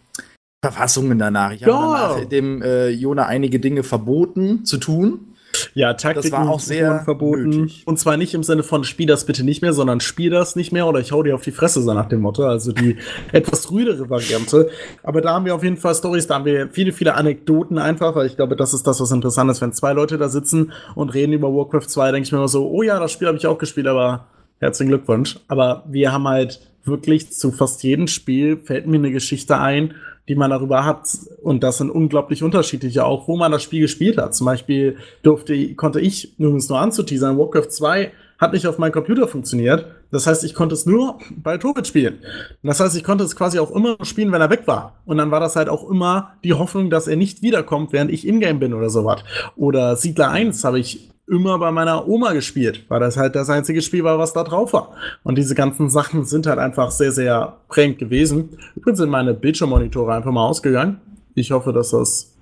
Verfassungen 0.64 1.20
danach. 1.20 1.52
Ich 1.52 1.62
ja. 1.62 1.68
habe 1.68 2.18
danach 2.18 2.26
dem 2.26 2.64
äh, 2.64 2.90
Jona 2.90 3.28
einige 3.28 3.60
Dinge 3.60 3.84
verboten 3.84 4.66
zu 4.66 4.78
tun. 4.78 5.33
Ja, 5.74 5.94
Taktiken 5.94 6.32
das 6.32 6.32
war 6.32 6.50
auch 6.50 6.60
sehr 6.60 7.02
verboten. 7.04 7.50
Nötig. 7.50 7.84
Und 7.86 8.00
zwar 8.00 8.18
nicht 8.18 8.34
im 8.34 8.44
Sinne 8.44 8.64
von 8.64 8.84
spiel 8.84 9.08
das 9.08 9.26
bitte 9.26 9.44
nicht 9.44 9.62
mehr, 9.62 9.74
sondern 9.74 10.00
spiel 10.00 10.30
das 10.30 10.56
nicht 10.56 10.72
mehr 10.72 10.88
oder 10.88 11.00
ich 11.00 11.12
hau 11.12 11.24
dir 11.24 11.36
auf 11.36 11.42
die 11.42 11.52
Fresse, 11.52 11.82
so 11.82 11.94
nach 11.94 12.08
dem 12.08 12.22
Motto. 12.22 12.46
Also 12.46 12.72
die 12.72 12.98
etwas 13.32 13.72
rüdere 13.72 14.10
Variante. 14.10 14.70
Aber 15.04 15.22
da 15.22 15.34
haben 15.34 15.46
wir 15.46 15.56
auf 15.56 15.64
jeden 15.64 15.78
Fall 15.78 15.96
Stories, 15.96 16.28
da 16.28 16.36
haben 16.36 16.46
wir 16.46 16.70
viele, 16.70 16.92
viele 16.94 17.16
Anekdoten 17.16 17.78
einfach, 17.78 18.16
weil 18.16 18.28
ich 18.28 18.36
glaube, 18.36 18.56
das 18.56 18.74
ist 18.74 18.86
das, 18.86 19.00
was 19.00 19.12
interessant 19.12 19.50
ist. 19.52 19.62
Wenn 19.62 19.74
zwei 19.74 19.94
Leute 19.94 20.18
da 20.18 20.30
sitzen 20.30 20.72
und 20.96 21.14
reden 21.14 21.34
über 21.34 21.54
Warcraft 21.54 21.88
2, 21.88 22.12
denke 22.12 22.28
ich 22.28 22.32
mir 22.32 22.40
immer 22.40 22.48
so, 22.48 22.70
oh 22.70 22.84
ja, 22.84 23.00
das 23.00 23.12
Spiel 23.12 23.28
habe 23.28 23.38
ich 23.38 23.48
auch 23.48 23.58
gespielt, 23.58 23.88
aber 23.88 24.28
herzlichen 24.60 24.90
Glückwunsch. 24.90 25.40
Aber 25.48 25.84
wir 25.88 26.12
haben 26.12 26.28
halt 26.28 26.60
wirklich 26.86 27.32
zu 27.32 27.52
fast 27.52 27.84
jedem 27.84 28.08
Spiel 28.08 28.58
fällt 28.58 28.88
mir 28.88 28.98
eine 28.98 29.12
Geschichte 29.12 29.58
ein, 29.58 29.96
die 30.28 30.36
man 30.36 30.50
darüber 30.50 30.86
hat. 30.86 31.08
Und 31.42 31.64
das 31.64 31.78
sind 31.78 31.90
unglaublich 31.90 32.44
unterschiedliche, 32.44 33.06
auch 33.06 33.28
wo 33.28 33.38
man 33.38 33.52
das 33.52 33.64
Spiel 33.64 33.82
gespielt 33.82 34.18
hat. 34.18 34.36
Zum 34.36 34.46
Beispiel 34.46 34.98
durfte, 35.22 35.76
konnte 35.76 36.00
ich, 36.00 36.38
übrigens 36.40 36.70
nur 36.70 36.80
anzuteasern, 36.80 37.38
Warcraft 37.38 37.70
2 37.70 38.12
hat 38.40 38.54
nicht 38.54 38.68
auf 38.68 38.78
meinem 38.78 38.92
Computer 38.92 39.28
funktioniert. 39.28 39.86
Das 40.12 40.28
heißt, 40.28 40.44
ich 40.44 40.54
konnte 40.54 40.74
es 40.74 40.86
nur 40.86 41.18
bei 41.36 41.58
Tobit 41.58 41.88
spielen. 41.88 42.20
Das 42.62 42.80
heißt, 42.80 42.96
ich 42.98 43.04
konnte 43.04 43.24
es 43.24 43.36
quasi 43.36 43.58
auch 43.60 43.72
immer 43.72 43.96
spielen, 44.04 44.32
wenn 44.32 44.42
er 44.42 44.50
weg 44.50 44.64
war. 44.66 44.96
Und 45.06 45.18
dann 45.18 45.32
war 45.32 45.40
das 45.40 45.56
halt 45.56 45.70
auch 45.70 45.90
immer 45.90 46.34
die 46.44 46.54
Hoffnung, 46.54 46.90
dass 46.90 47.08
er 47.08 47.16
nicht 47.16 47.42
wiederkommt, 47.42 47.94
während 47.94 48.12
ich 48.12 48.28
in-game 48.28 48.60
bin 48.60 48.74
oder 48.74 48.90
sowas. 48.90 49.24
Oder 49.56 49.96
Siedler 49.96 50.30
1 50.30 50.64
habe 50.64 50.80
ich 50.80 51.13
immer 51.28 51.58
bei 51.58 51.72
meiner 51.72 52.08
Oma 52.08 52.34
gespielt, 52.34 52.86
weil 52.90 53.00
das 53.00 53.18
halt 53.18 53.36
das 53.36 53.50
einzige 53.50 53.82
Spiel 53.82 54.04
war, 54.04 54.20
was 54.20 54.34
da 54.34 54.44
drauf 54.44 54.74
war. 54.74 54.94
Und 55.24 55.38
diese 55.38 55.56
ganzen 55.56 55.90
Sachen 55.90 56.26
sind 56.26 56.48
halt 56.48 56.60
einfach 56.60 56.92
sehr, 56.92 57.12
sehr 57.12 57.58
prägend 57.70 58.00
gewesen. 58.00 58.58
Übrigens 58.76 59.00
sind 59.00 59.10
meine 59.10 59.34
Bildschirmmonitore 59.34 60.14
einfach 60.14 60.32
mal 60.32 60.46
ausgegangen. 60.46 61.00
Ich 61.36 61.52
hoffe, 61.52 61.72
dass 61.74 61.92
das 61.92 62.34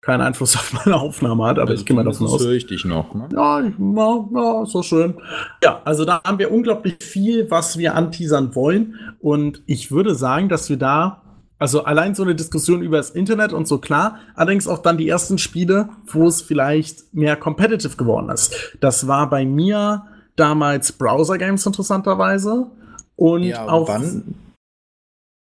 keinen 0.00 0.20
Einfluss 0.20 0.56
auf 0.56 0.72
meine 0.84 0.96
Aufnahme 0.96 1.44
hat, 1.44 1.58
aber 1.58 1.70
also 1.70 1.80
ich 1.80 1.86
gehe 1.86 1.94
mal 1.94 2.04
davon 2.04 2.26
aus. 2.26 2.38
Das 2.38 2.46
höre 2.46 2.54
ich 2.54 2.66
dich 2.66 2.84
noch, 2.84 3.14
ne? 3.14 3.28
Ja, 3.32 3.60
ja, 3.60 4.28
ja, 4.34 4.62
ist 4.62 4.74
doch 4.74 4.82
schön. 4.82 5.14
Ja, 5.62 5.80
also 5.84 6.04
da 6.04 6.20
haben 6.24 6.38
wir 6.38 6.52
unglaublich 6.52 6.96
viel, 7.00 7.50
was 7.50 7.78
wir 7.78 7.94
anteasern 7.94 8.54
wollen. 8.54 8.94
Und 9.20 9.62
ich 9.66 9.90
würde 9.90 10.14
sagen, 10.14 10.48
dass 10.48 10.68
wir 10.68 10.76
da 10.76 11.22
also 11.58 11.84
allein 11.84 12.14
so 12.14 12.22
eine 12.22 12.34
Diskussion 12.34 12.82
über 12.82 12.98
das 12.98 13.10
Internet 13.10 13.52
und 13.52 13.66
so 13.66 13.78
klar, 13.78 14.18
allerdings 14.34 14.68
auch 14.68 14.78
dann 14.78 14.96
die 14.96 15.08
ersten 15.08 15.38
Spiele, 15.38 15.88
wo 16.06 16.26
es 16.26 16.40
vielleicht 16.40 17.12
mehr 17.12 17.36
competitive 17.36 17.96
geworden 17.96 18.30
ist. 18.30 18.76
Das 18.80 19.08
war 19.08 19.28
bei 19.28 19.44
mir 19.44 20.04
damals 20.36 20.92
Browser 20.92 21.36
Games 21.38 21.66
interessanterweise 21.66 22.66
und 23.16 23.42
ja, 23.42 23.66
auch 23.66 23.88
wann, 23.88 24.34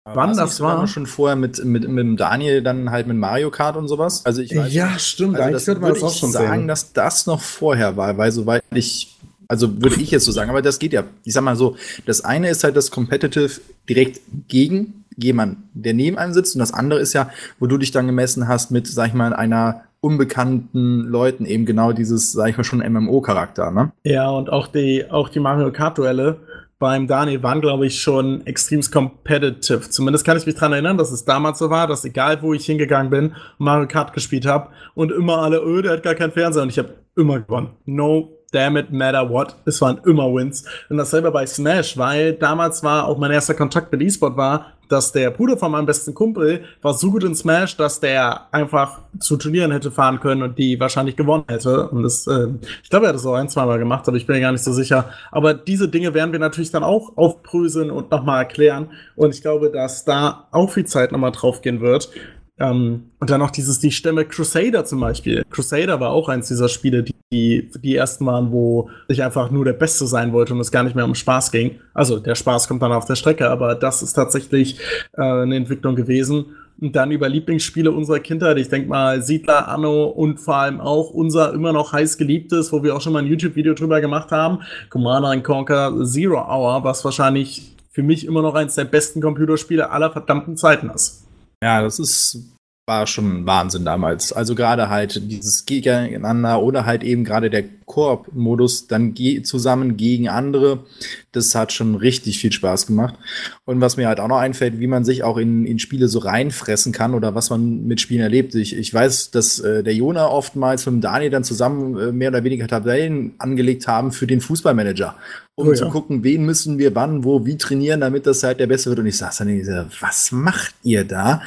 wann 0.04 0.36
das 0.36 0.60
war 0.60 0.86
schon 0.86 1.06
vorher 1.06 1.34
mit, 1.34 1.64
mit 1.64 1.88
mit 1.88 2.20
Daniel 2.20 2.62
dann 2.62 2.92
halt 2.92 3.08
mit 3.08 3.16
Mario 3.16 3.50
Kart 3.50 3.76
und 3.76 3.88
sowas. 3.88 4.24
Also 4.24 4.42
ich 4.42 4.56
weiß, 4.56 4.72
ja 4.72 4.96
stimmt, 4.98 5.36
also 5.36 5.50
das 5.50 5.66
würde 5.66 5.80
das 5.80 6.02
auch 6.04 6.14
schon 6.14 6.30
sagen, 6.30 6.60
sehen. 6.60 6.68
dass 6.68 6.92
das 6.92 7.26
noch 7.26 7.40
vorher 7.40 7.96
war, 7.96 8.16
weil 8.16 8.30
soweit 8.30 8.62
ich 8.72 9.15
also 9.48 9.82
würde 9.82 10.00
ich 10.00 10.10
jetzt 10.10 10.24
so 10.24 10.32
sagen, 10.32 10.50
aber 10.50 10.62
das 10.62 10.78
geht 10.78 10.92
ja. 10.92 11.04
Ich 11.24 11.32
sag 11.32 11.42
mal 11.42 11.56
so, 11.56 11.76
das 12.04 12.24
eine 12.24 12.50
ist 12.50 12.64
halt 12.64 12.76
das 12.76 12.90
Competitive 12.90 13.60
direkt 13.88 14.20
gegen 14.48 15.04
jemand, 15.16 15.58
der 15.74 15.94
neben 15.94 16.18
einem 16.18 16.32
sitzt. 16.32 16.54
Und 16.54 16.60
das 16.60 16.74
andere 16.74 17.00
ist 17.00 17.12
ja, 17.12 17.30
wo 17.58 17.66
du 17.66 17.78
dich 17.78 17.90
dann 17.90 18.06
gemessen 18.06 18.48
hast 18.48 18.70
mit, 18.70 18.86
sag 18.86 19.08
ich 19.08 19.14
mal, 19.14 19.32
einer 19.32 19.82
unbekannten 20.00 21.00
Leuten, 21.00 21.46
eben 21.46 21.64
genau 21.64 21.92
dieses, 21.92 22.32
sag 22.32 22.50
ich 22.50 22.56
mal, 22.56 22.64
schon 22.64 22.80
MMO-Charakter, 22.80 23.70
ne? 23.70 23.92
Ja, 24.04 24.28
und 24.28 24.50
auch 24.50 24.68
die, 24.68 25.10
auch 25.10 25.28
die 25.28 25.40
Mario 25.40 25.72
Kart-Duelle 25.72 26.40
beim 26.78 27.06
Daniel 27.06 27.42
waren, 27.42 27.62
glaube 27.62 27.86
ich, 27.86 28.00
schon 28.00 28.46
extrem 28.46 28.82
competitive. 28.82 29.88
Zumindest 29.88 30.26
kann 30.26 30.36
ich 30.36 30.44
mich 30.44 30.56
daran 30.56 30.74
erinnern, 30.74 30.98
dass 30.98 31.10
es 31.10 31.24
damals 31.24 31.58
so 31.58 31.70
war, 31.70 31.86
dass 31.86 32.04
egal 32.04 32.42
wo 32.42 32.52
ich 32.52 32.66
hingegangen 32.66 33.10
bin, 33.10 33.34
Mario 33.58 33.88
Kart 33.88 34.12
gespielt 34.12 34.44
habe 34.46 34.68
und 34.94 35.10
immer 35.10 35.38
alle, 35.38 35.62
öh, 35.62 35.80
der 35.80 35.92
hat 35.92 36.02
gar 36.02 36.14
keinen 36.14 36.32
Fernseher 36.32 36.62
und 36.62 36.68
ich 36.68 36.78
habe 36.78 36.90
immer 37.16 37.40
gewonnen. 37.40 37.70
No 37.86 38.36
damn 38.52 38.76
it 38.76 38.92
matter 38.92 39.28
what. 39.28 39.54
Es 39.64 39.80
waren 39.80 40.00
immer 40.04 40.32
Wins. 40.32 40.64
Und 40.88 40.96
dasselbe 40.96 41.30
bei 41.30 41.46
Smash, 41.46 41.96
weil 41.96 42.34
damals 42.34 42.82
war 42.82 43.06
auch 43.06 43.18
mein 43.18 43.30
erster 43.30 43.54
Kontakt 43.54 43.92
mit 43.92 44.02
E-Sport 44.02 44.36
war, 44.36 44.72
dass 44.88 45.12
der 45.12 45.30
Bruder 45.30 45.56
von 45.56 45.72
meinem 45.72 45.86
besten 45.86 46.14
Kumpel 46.14 46.64
war 46.82 46.94
so 46.94 47.10
gut 47.10 47.24
in 47.24 47.34
Smash, 47.34 47.76
dass 47.76 48.00
der 48.00 48.46
einfach 48.52 49.00
zu 49.18 49.36
Turnieren 49.36 49.72
hätte 49.72 49.90
fahren 49.90 50.20
können 50.20 50.42
und 50.42 50.58
die 50.58 50.78
wahrscheinlich 50.78 51.16
gewonnen 51.16 51.44
hätte. 51.48 51.88
Und 51.88 52.02
das, 52.02 52.26
äh, 52.26 52.48
ich 52.82 52.90
glaube, 52.90 53.06
er 53.06 53.08
hat 53.08 53.16
das 53.16 53.26
auch 53.26 53.34
ein, 53.34 53.48
zweimal 53.48 53.78
gemacht, 53.78 54.06
aber 54.06 54.16
ich 54.16 54.26
bin 54.26 54.36
mir 54.36 54.42
gar 54.42 54.52
nicht 54.52 54.64
so 54.64 54.72
sicher. 54.72 55.10
Aber 55.30 55.54
diese 55.54 55.88
Dinge 55.88 56.14
werden 56.14 56.32
wir 56.32 56.38
natürlich 56.38 56.70
dann 56.70 56.84
auch 56.84 57.16
aufpröseln 57.16 57.90
und 57.90 58.10
nochmal 58.10 58.42
erklären. 58.42 58.90
Und 59.16 59.34
ich 59.34 59.42
glaube, 59.42 59.70
dass 59.70 60.04
da 60.04 60.46
auch 60.50 60.70
viel 60.70 60.86
Zeit 60.86 61.12
nochmal 61.12 61.32
drauf 61.32 61.62
gehen 61.62 61.80
wird. 61.80 62.10
Ähm, 62.58 63.10
und 63.20 63.28
dann 63.30 63.40
noch 63.40 63.50
dieses, 63.50 63.80
die 63.80 63.92
Stämme 63.92 64.24
Crusader 64.24 64.84
zum 64.84 65.00
Beispiel. 65.00 65.44
Crusader 65.50 66.00
war 66.00 66.10
auch 66.10 66.28
eins 66.28 66.48
dieser 66.48 66.68
Spiele, 66.68 67.02
die, 67.02 67.14
die, 67.30 67.70
die 67.82 67.96
ersten 67.96 68.24
waren, 68.24 68.50
wo 68.50 68.88
ich 69.08 69.22
einfach 69.22 69.50
nur 69.50 69.64
der 69.64 69.74
Beste 69.74 70.06
sein 70.06 70.32
wollte 70.32 70.54
und 70.54 70.60
es 70.60 70.70
gar 70.70 70.82
nicht 70.82 70.96
mehr 70.96 71.04
um 71.04 71.14
Spaß 71.14 71.50
ging. 71.50 71.80
Also 71.92 72.18
der 72.18 72.34
Spaß 72.34 72.66
kommt 72.68 72.82
dann 72.82 72.92
auf 72.92 73.04
der 73.04 73.16
Strecke, 73.16 73.50
aber 73.50 73.74
das 73.74 74.02
ist 74.02 74.14
tatsächlich 74.14 74.78
äh, 75.16 75.22
eine 75.22 75.56
Entwicklung 75.56 75.96
gewesen. 75.96 76.46
Und 76.78 76.94
dann 76.94 77.10
über 77.10 77.28
Lieblingsspiele 77.28 77.90
unserer 77.90 78.20
Kindheit. 78.20 78.58
Ich 78.58 78.68
denke 78.68 78.88
mal 78.88 79.22
Siedler, 79.22 79.68
Anno 79.68 80.04
und 80.04 80.38
vor 80.38 80.56
allem 80.56 80.78
auch 80.78 81.08
unser 81.08 81.54
immer 81.54 81.72
noch 81.72 81.92
heiß 81.92 82.18
geliebtes, 82.18 82.70
wo 82.70 82.82
wir 82.82 82.94
auch 82.94 83.00
schon 83.00 83.14
mal 83.14 83.20
ein 83.20 83.26
YouTube-Video 83.26 83.72
drüber 83.72 84.02
gemacht 84.02 84.30
haben, 84.30 84.58
Commander 84.90 85.38
Conquer 85.40 85.94
Zero 86.04 86.36
Hour, 86.36 86.84
was 86.84 87.02
wahrscheinlich 87.02 87.74
für 87.92 88.02
mich 88.02 88.26
immer 88.26 88.42
noch 88.42 88.54
eins 88.54 88.74
der 88.74 88.84
besten 88.84 89.22
Computerspiele 89.22 89.88
aller 89.88 90.10
verdammten 90.10 90.58
Zeiten 90.58 90.90
ist. 90.90 91.25
Ja, 91.62 91.82
das 91.82 91.98
ist 91.98 92.56
war 92.88 93.08
schon 93.08 93.46
Wahnsinn 93.46 93.84
damals. 93.84 94.32
Also 94.32 94.54
gerade 94.54 94.88
halt 94.88 95.20
dieses 95.28 95.66
Gegeneinander 95.66 96.62
oder 96.62 96.86
halt 96.86 97.02
eben 97.02 97.24
gerade 97.24 97.50
der 97.50 97.64
Koop-Modus 97.84 98.86
dann 98.86 99.12
ge 99.12 99.42
zusammen 99.42 99.96
gegen 99.96 100.28
andere. 100.28 100.84
Das 101.32 101.56
hat 101.56 101.72
schon 101.72 101.96
richtig 101.96 102.38
viel 102.38 102.52
Spaß 102.52 102.86
gemacht. 102.86 103.16
Und 103.64 103.80
was 103.80 103.96
mir 103.96 104.06
halt 104.06 104.20
auch 104.20 104.28
noch 104.28 104.38
einfällt, 104.38 104.78
wie 104.78 104.86
man 104.86 105.04
sich 105.04 105.24
auch 105.24 105.36
in, 105.36 105.66
in 105.66 105.80
Spiele 105.80 106.06
so 106.06 106.20
reinfressen 106.20 106.92
kann 106.92 107.14
oder 107.14 107.34
was 107.34 107.50
man 107.50 107.88
mit 107.88 108.00
Spielen 108.00 108.22
erlebt. 108.22 108.54
Ich, 108.54 108.76
ich 108.76 108.94
weiß, 108.94 109.32
dass 109.32 109.58
äh, 109.58 109.82
der 109.82 109.94
Jona 109.94 110.28
oftmals 110.28 110.86
mit 110.86 111.02
Daniel 111.02 111.30
dann 111.30 111.42
zusammen 111.42 111.98
äh, 111.98 112.12
mehr 112.12 112.28
oder 112.28 112.44
weniger 112.44 112.68
Tabellen 112.68 113.34
angelegt 113.38 113.88
haben 113.88 114.12
für 114.12 114.28
den 114.28 114.40
Fußballmanager 114.40 115.16
um 115.58 115.68
oh, 115.68 115.70
ja. 115.70 115.76
zu 115.76 115.88
gucken, 115.88 116.22
wen 116.22 116.44
müssen 116.44 116.76
wir 116.76 116.94
wann, 116.94 117.24
wo, 117.24 117.46
wie 117.46 117.56
trainieren, 117.56 118.00
damit 118.00 118.26
das 118.26 118.42
halt 118.42 118.60
der 118.60 118.66
Beste 118.66 118.90
wird. 118.90 118.98
Und 118.98 119.06
ich 119.06 119.16
saß 119.16 119.38
dann, 119.38 119.90
was 120.00 120.30
macht 120.30 120.74
ihr 120.82 121.04
da? 121.04 121.42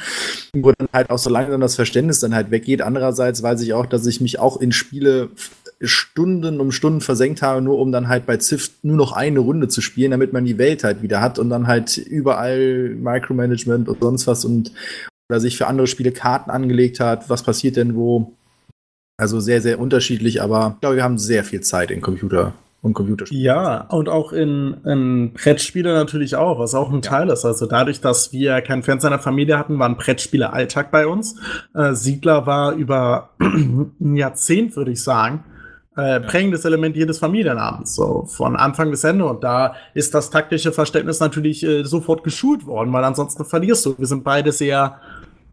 Wo 0.52 0.72
dann 0.72 0.88
halt 0.92 1.10
auch 1.10 1.18
so 1.18 1.30
langsam 1.30 1.60
das 1.60 1.76
Verständnis 1.76 2.18
dann 2.18 2.34
halt 2.34 2.50
weggeht. 2.50 2.82
Andererseits 2.82 3.42
weiß 3.42 3.62
ich 3.62 3.72
auch, 3.72 3.86
dass 3.86 4.04
ich 4.06 4.20
mich 4.20 4.40
auch 4.40 4.60
in 4.60 4.72
Spiele 4.72 5.30
Stunden 5.80 6.60
um 6.60 6.72
Stunden 6.72 7.00
versenkt 7.00 7.40
habe, 7.40 7.62
nur 7.62 7.78
um 7.78 7.92
dann 7.92 8.08
halt 8.08 8.26
bei 8.26 8.36
Ziff 8.36 8.72
nur 8.82 8.96
noch 8.96 9.12
eine 9.12 9.38
Runde 9.38 9.68
zu 9.68 9.80
spielen, 9.80 10.10
damit 10.10 10.32
man 10.32 10.44
die 10.44 10.58
Welt 10.58 10.84
halt 10.84 11.02
wieder 11.02 11.20
hat 11.20 11.38
und 11.38 11.48
dann 11.48 11.68
halt 11.68 11.96
überall 11.96 12.90
Micromanagement 12.96 13.88
und 13.88 14.00
sonst 14.00 14.26
was 14.26 14.44
und 14.44 14.72
oder 15.30 15.38
sich 15.38 15.56
für 15.56 15.68
andere 15.68 15.86
Spiele 15.86 16.10
Karten 16.10 16.50
angelegt 16.50 16.98
hat, 16.98 17.30
was 17.30 17.44
passiert 17.44 17.76
denn 17.76 17.94
wo. 17.94 18.32
Also 19.16 19.38
sehr, 19.38 19.62
sehr 19.62 19.78
unterschiedlich, 19.78 20.42
aber 20.42 20.72
ich 20.74 20.80
glaube, 20.80 20.96
wir 20.96 21.04
haben 21.04 21.18
sehr 21.18 21.44
viel 21.44 21.60
Zeit 21.60 21.90
in 21.92 22.00
Computer 22.00 22.54
und 22.82 22.94
Computerspiele. 22.94 23.42
Ja, 23.42 23.82
und 23.90 24.08
auch 24.08 24.32
in, 24.32 24.78
in 24.84 25.32
Brettspiele 25.34 25.92
natürlich 25.92 26.36
auch, 26.36 26.58
was 26.58 26.74
auch 26.74 26.88
ein 26.88 26.96
ja. 26.96 27.00
Teil 27.00 27.28
ist. 27.28 27.44
Also 27.44 27.66
dadurch, 27.66 28.00
dass 28.00 28.32
wir 28.32 28.60
keinen 28.62 28.82
Fernseher 28.82 29.08
in 29.08 29.16
der 29.16 29.22
Familie 29.22 29.58
hatten, 29.58 29.78
waren 29.78 29.96
Brettspiele 29.96 30.52
Alltag 30.52 30.90
bei 30.90 31.06
uns. 31.06 31.36
Äh, 31.74 31.92
Siedler 31.92 32.46
war 32.46 32.72
über 32.72 33.30
ein 33.40 34.16
Jahrzehnt, 34.16 34.76
würde 34.76 34.92
ich 34.92 35.02
sagen, 35.02 35.44
äh, 35.96 36.20
prägendes 36.20 36.64
Element 36.64 36.96
jedes 36.96 37.18
Familienabends, 37.18 37.94
so 37.94 38.24
von 38.24 38.56
Anfang 38.56 38.90
bis 38.90 39.04
Ende. 39.04 39.26
Und 39.26 39.44
da 39.44 39.74
ist 39.92 40.14
das 40.14 40.30
taktische 40.30 40.72
Verständnis 40.72 41.20
natürlich 41.20 41.62
äh, 41.62 41.84
sofort 41.84 42.24
geschult 42.24 42.64
worden, 42.66 42.92
weil 42.92 43.04
ansonsten 43.04 43.44
verlierst 43.44 43.84
du. 43.84 43.98
Wir 43.98 44.06
sind 44.06 44.24
beide 44.24 44.52
sehr 44.52 45.00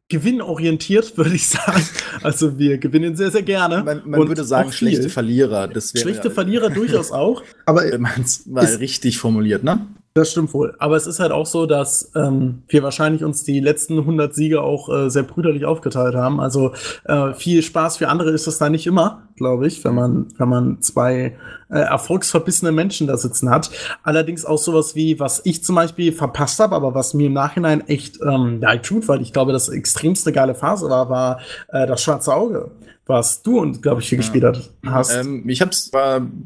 gewinnorientiert, 0.10 1.18
würde 1.18 1.36
ich 1.36 1.48
sagen. 1.48 1.84
Also 2.24 2.58
wir 2.58 2.78
gewinnen 2.78 3.16
sehr, 3.16 3.32
sehr 3.32 3.44
gerne. 3.44 3.84
Man, 3.84 4.02
man 4.06 4.28
würde 4.28 4.44
sagen, 4.44 4.72
schlechte 4.72 5.10
Verlierer. 5.10 5.68
Das 5.68 5.92
schlechte 5.92 6.32
Verlierer 6.32 6.70
durchaus 6.72 7.12
auch. 7.12 7.44
Aber 7.66 7.84
wenn 7.84 8.02
man 8.02 8.22
es 8.22 8.46
mal 8.46 8.66
richtig 8.66 9.18
formuliert, 9.18 9.64
ne? 9.64 9.86
Das 10.18 10.32
stimmt 10.32 10.52
wohl. 10.56 10.74
Aber 10.80 10.96
es 10.96 11.06
ist 11.06 11.20
halt 11.20 11.32
auch 11.32 11.46
so, 11.46 11.68
dass 11.68 12.12
ähm, 12.16 12.64
wir 12.70 12.82
wahrscheinlich 12.82 13.24
uns 13.24 13.44
die 13.44 13.60
letzten 13.60 14.00
100 14.00 14.34
Siege 14.34 14.64
auch 14.64 14.90
äh, 14.90 15.12
sehr 15.12 15.22
brüderlich 15.22 15.66
aufgeteilt 15.66 16.16
haben. 16.16 16.40
Also 16.40 16.72
äh, 17.04 17.36
viel 17.36 17.62
Spaß 17.62 17.98
für 17.98 18.10
andere 18.10 18.32
ist 18.32 18.48
das 18.48 18.58
da 18.58 18.68
nicht 18.68 18.88
immer, 18.88 19.28
glaube 19.36 19.68
ich, 19.68 19.86
wenn 19.86 19.94
man, 19.94 20.26
wenn 20.40 20.50
man 20.50 20.82
zwei 20.82 21.38
äh, 21.70 21.78
erfolgsverbissene 21.78 22.72
Menschen 22.72 23.06
da 23.06 23.16
sitzen 23.16 23.52
hat. 23.52 23.70
Allerdings 24.02 24.44
auch 24.44 24.58
sowas 24.58 24.96
wie, 24.96 25.20
was 25.20 25.40
ich 25.46 25.64
zum 25.64 25.76
Beispiel 25.76 26.12
verpasst 26.12 26.60
habe, 26.60 26.76
aber 26.76 26.96
was 26.96 27.14
mir 27.14 27.28
im 27.28 27.34
Nachhinein 27.34 27.88
echt 27.88 28.20
ähm, 28.20 28.58
ja, 28.60 28.76
tut, 28.78 29.08
weil 29.08 29.22
ich 29.22 29.34
glaube, 29.34 29.52
das 29.52 29.70
extremste 29.70 30.32
geile 30.32 30.56
Phase 30.56 30.90
war, 30.90 31.12
war 31.12 31.42
äh, 31.68 31.86
das 31.86 32.02
schwarze 32.02 32.34
Auge 32.34 32.72
was 33.08 33.42
du 33.42 33.60
und 33.60 33.82
glaube 33.82 34.02
ich 34.02 34.10
hier 34.10 34.18
ja. 34.18 34.24
gespielt 34.24 34.70
hast. 34.86 35.16
Ähm, 35.16 35.48
ich 35.48 35.62
habe 35.62 35.72
es 35.72 35.92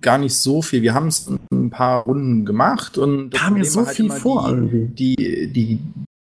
gar 0.02 0.18
nicht 0.18 0.36
so 0.36 0.62
viel. 0.62 0.82
Wir 0.82 0.94
haben 0.94 1.08
es 1.08 1.30
ein 1.52 1.70
paar 1.70 2.04
Runden 2.04 2.46
gemacht 2.46 2.98
und 2.98 3.32
kam 3.32 3.54
mir 3.56 3.66
so 3.66 3.86
halt 3.86 3.96
viel 3.96 4.10
vor 4.10 4.48
die, 4.48 4.54
irgendwie. 4.54 4.88
Die, 4.96 5.48
die 5.52 5.80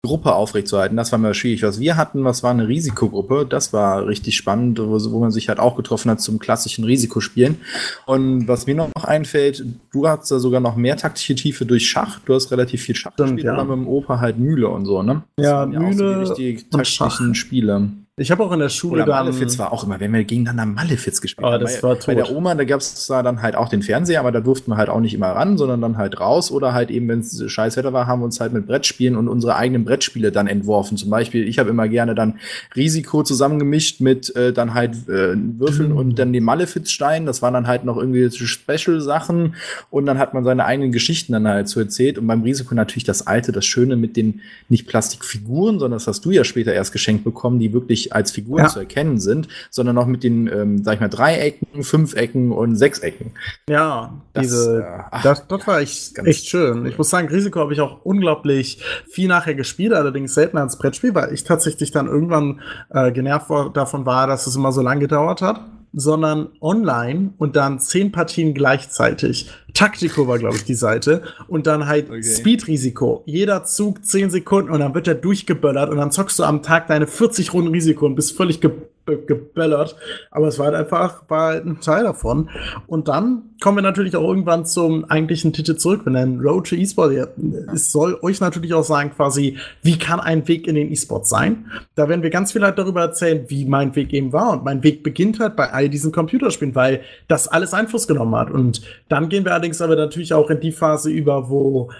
Gruppe 0.02 0.34
aufrechtzuerhalten, 0.34 0.96
das 0.96 1.12
war 1.12 1.18
mir 1.18 1.34
schwierig. 1.34 1.62
Was 1.62 1.78
wir 1.78 1.96
hatten, 1.98 2.24
was 2.24 2.42
war 2.42 2.50
eine 2.50 2.66
Risikogruppe, 2.66 3.44
das 3.48 3.74
war 3.74 4.06
richtig 4.06 4.34
spannend, 4.34 4.78
wo, 4.78 4.98
wo 5.12 5.20
man 5.20 5.30
sich 5.30 5.50
halt 5.50 5.58
auch 5.58 5.76
getroffen 5.76 6.10
hat 6.10 6.22
zum 6.22 6.38
klassischen 6.38 6.84
Risikospielen. 6.84 7.58
Und 8.06 8.48
was 8.48 8.66
mir 8.66 8.74
noch 8.74 8.90
einfällt, 8.94 9.62
du 9.92 10.08
hast 10.08 10.30
da 10.30 10.38
sogar 10.38 10.60
noch 10.60 10.76
mehr 10.76 10.96
taktische 10.96 11.34
Tiefe 11.34 11.66
durch 11.66 11.86
Schach. 11.86 12.18
Du 12.24 12.34
hast 12.34 12.50
relativ 12.50 12.82
viel 12.82 12.94
Schach 12.94 13.14
gespielt, 13.14 13.44
ja. 13.44 13.62
mit 13.62 13.72
dem 13.72 13.86
Opa 13.86 14.20
halt 14.20 14.38
Mühle 14.38 14.68
und 14.68 14.86
so, 14.86 15.02
ne? 15.02 15.22
Das 15.36 15.46
ja, 15.46 15.66
Mühle 15.66 16.26
so 16.26 16.34
die 16.34 16.56
taktischen 16.56 17.34
Spiele. 17.34 17.90
Ich 18.20 18.30
habe 18.30 18.44
auch 18.44 18.52
in 18.52 18.58
der 18.58 18.68
Schule 18.68 19.04
Oder 19.04 19.14
Malefiz 19.14 19.58
war 19.58 19.72
auch 19.72 19.82
immer, 19.82 19.98
wenn 19.98 20.12
wir 20.12 20.24
gegeneinander 20.24 20.66
Malefiz 20.66 21.22
gespielt 21.22 21.46
oh, 21.46 21.52
haben. 21.52 21.62
Das 21.62 21.82
war 21.82 21.94
tot. 21.94 22.06
Bei 22.06 22.14
der 22.14 22.30
Oma, 22.30 22.54
da 22.54 22.64
gab 22.64 22.80
es 22.80 23.06
da 23.06 23.22
dann 23.22 23.40
halt 23.40 23.56
auch 23.56 23.70
den 23.70 23.80
Fernseher, 23.80 24.20
aber 24.20 24.30
da 24.30 24.40
durften 24.40 24.70
wir 24.70 24.76
halt 24.76 24.90
auch 24.90 25.00
nicht 25.00 25.14
immer 25.14 25.28
ran, 25.28 25.56
sondern 25.56 25.80
dann 25.80 25.96
halt 25.96 26.20
raus. 26.20 26.50
Oder 26.50 26.74
halt 26.74 26.90
eben, 26.90 27.08
wenn 27.08 27.20
es 27.20 27.42
scheiß 27.50 27.78
Wetter 27.78 27.94
war, 27.94 28.06
haben 28.06 28.20
wir 28.20 28.26
uns 28.26 28.38
halt 28.38 28.52
mit 28.52 28.66
Brettspielen 28.66 29.16
und 29.16 29.26
unsere 29.26 29.56
eigenen 29.56 29.86
Brettspiele 29.86 30.32
dann 30.32 30.48
entworfen. 30.48 30.98
Zum 30.98 31.08
Beispiel, 31.08 31.48
ich 31.48 31.58
habe 31.58 31.70
immer 31.70 31.88
gerne 31.88 32.14
dann 32.14 32.40
Risiko 32.76 33.22
zusammengemischt 33.22 34.02
mit 34.02 34.36
äh, 34.36 34.52
dann 34.52 34.74
halt 34.74 35.08
äh, 35.08 35.34
Würfeln 35.34 35.92
mhm. 35.92 35.96
und 35.96 36.18
dann 36.18 36.34
den 36.34 36.44
Malefiz-Stein. 36.44 37.24
Das 37.24 37.40
waren 37.40 37.54
dann 37.54 37.68
halt 37.68 37.84
noch 37.84 37.96
irgendwie 37.96 38.30
Special-Sachen. 38.30 39.54
Und 39.88 40.04
dann 40.04 40.18
hat 40.18 40.34
man 40.34 40.44
seine 40.44 40.66
eigenen 40.66 40.92
Geschichten 40.92 41.32
dann 41.32 41.48
halt 41.48 41.68
so 41.68 41.80
erzählt. 41.80 42.18
Und 42.18 42.26
beim 42.26 42.42
Risiko 42.42 42.74
natürlich 42.74 43.04
das 43.04 43.26
Alte, 43.26 43.50
das 43.50 43.64
Schöne 43.64 43.96
mit 43.96 44.18
den 44.18 44.42
nicht 44.68 44.86
Plastikfiguren, 44.86 45.78
sondern 45.78 45.96
das 45.96 46.06
hast 46.06 46.22
du 46.26 46.30
ja 46.32 46.44
später 46.44 46.74
erst 46.74 46.92
geschenkt 46.92 47.24
bekommen, 47.24 47.58
die 47.58 47.72
wirklich 47.72 48.09
als 48.12 48.30
Figuren 48.30 48.64
ja. 48.64 48.68
zu 48.68 48.80
erkennen 48.80 49.18
sind, 49.20 49.48
sondern 49.70 49.98
auch 49.98 50.06
mit 50.06 50.22
den, 50.22 50.46
ähm, 50.46 50.82
sag 50.84 50.94
ich 50.94 51.00
mal, 51.00 51.08
Dreiecken, 51.08 51.82
Fünfecken 51.82 52.52
und 52.52 52.76
Sechsecken. 52.76 53.32
Ja, 53.68 54.20
das, 54.32 54.42
diese, 54.42 54.80
äh, 54.80 55.02
ach, 55.10 55.22
das, 55.22 55.46
das 55.46 55.66
war 55.66 55.80
echt, 55.80 56.18
echt 56.18 56.46
schön. 56.46 56.80
Cool. 56.80 56.88
Ich 56.88 56.98
muss 56.98 57.10
sagen, 57.10 57.28
Risiko 57.28 57.60
habe 57.60 57.72
ich 57.72 57.80
auch 57.80 58.04
unglaublich 58.04 58.82
viel 59.10 59.28
nachher 59.28 59.54
gespielt, 59.54 59.92
allerdings 59.92 60.34
selten 60.34 60.58
als 60.58 60.78
Brettspiel, 60.78 61.14
weil 61.14 61.32
ich 61.32 61.44
tatsächlich 61.44 61.90
dann 61.90 62.06
irgendwann 62.06 62.60
äh, 62.90 63.12
genervt 63.12 63.50
davon 63.74 64.06
war, 64.06 64.26
dass 64.26 64.46
es 64.46 64.56
immer 64.56 64.72
so 64.72 64.82
lange 64.82 65.00
gedauert 65.00 65.42
hat 65.42 65.60
sondern 65.92 66.48
online 66.60 67.32
und 67.38 67.56
dann 67.56 67.80
zehn 67.80 68.12
Partien 68.12 68.54
gleichzeitig. 68.54 69.50
Taktiko 69.74 70.28
war, 70.28 70.38
glaube 70.38 70.56
ich, 70.56 70.64
die 70.64 70.74
Seite. 70.74 71.22
Und 71.48 71.66
dann 71.66 71.86
halt 71.86 72.08
okay. 72.08 72.22
Speed-Risiko. 72.22 73.22
Jeder 73.26 73.64
Zug 73.64 74.04
zehn 74.04 74.30
Sekunden 74.30 74.70
und 74.70 74.80
dann 74.80 74.94
wird 74.94 75.08
er 75.08 75.14
durchgeböllert 75.14 75.90
und 75.90 75.96
dann 75.96 76.10
zockst 76.10 76.38
du 76.38 76.44
am 76.44 76.62
Tag 76.62 76.86
deine 76.88 77.06
40 77.06 77.52
Runden 77.52 77.70
Risiko 77.70 78.06
und 78.06 78.14
bist 78.14 78.36
völlig 78.36 78.60
ge 78.60 78.70
geböllert. 79.16 79.96
Aber 80.30 80.48
es 80.48 80.58
war 80.58 80.66
halt 80.66 80.76
einfach 80.76 81.22
war 81.28 81.48
halt 81.48 81.66
ein 81.66 81.80
Teil 81.80 82.04
davon. 82.04 82.50
Und 82.86 83.08
dann 83.08 83.50
kommen 83.60 83.78
wir 83.78 83.82
natürlich 83.82 84.16
auch 84.16 84.26
irgendwann 84.26 84.64
zum 84.66 85.04
eigentlichen 85.04 85.52
Titel 85.52 85.76
zurück. 85.76 86.02
Wenn 86.04 86.16
ein 86.16 86.40
Road 86.40 86.68
to 86.68 86.76
E-Sport, 86.76 87.28
es 87.72 87.92
soll 87.92 88.18
euch 88.22 88.40
natürlich 88.40 88.74
auch 88.74 88.84
sagen, 88.84 89.12
quasi, 89.14 89.58
wie 89.82 89.98
kann 89.98 90.20
ein 90.20 90.46
Weg 90.48 90.66
in 90.66 90.74
den 90.74 90.90
E-Sport 90.90 91.26
sein? 91.26 91.66
Da 91.94 92.08
werden 92.08 92.22
wir 92.22 92.30
ganz 92.30 92.52
viel 92.52 92.62
halt 92.62 92.78
darüber 92.78 93.02
erzählen, 93.02 93.44
wie 93.48 93.64
mein 93.64 93.94
Weg 93.96 94.12
eben 94.12 94.32
war. 94.32 94.52
Und 94.52 94.64
mein 94.64 94.82
Weg 94.82 95.02
beginnt 95.02 95.40
halt 95.40 95.56
bei 95.56 95.70
all 95.70 95.88
diesen 95.88 96.12
Computerspielen, 96.12 96.74
weil 96.74 97.02
das 97.28 97.48
alles 97.48 97.74
Einfluss 97.74 98.08
genommen 98.08 98.34
hat. 98.34 98.50
Und 98.50 98.82
dann 99.08 99.28
gehen 99.28 99.44
wir 99.44 99.52
allerdings 99.52 99.80
aber 99.80 99.96
natürlich 99.96 100.32
auch 100.32 100.50
in 100.50 100.60
die 100.60 100.72
Phase 100.72 101.10
über, 101.10 101.50
wo 101.50 101.90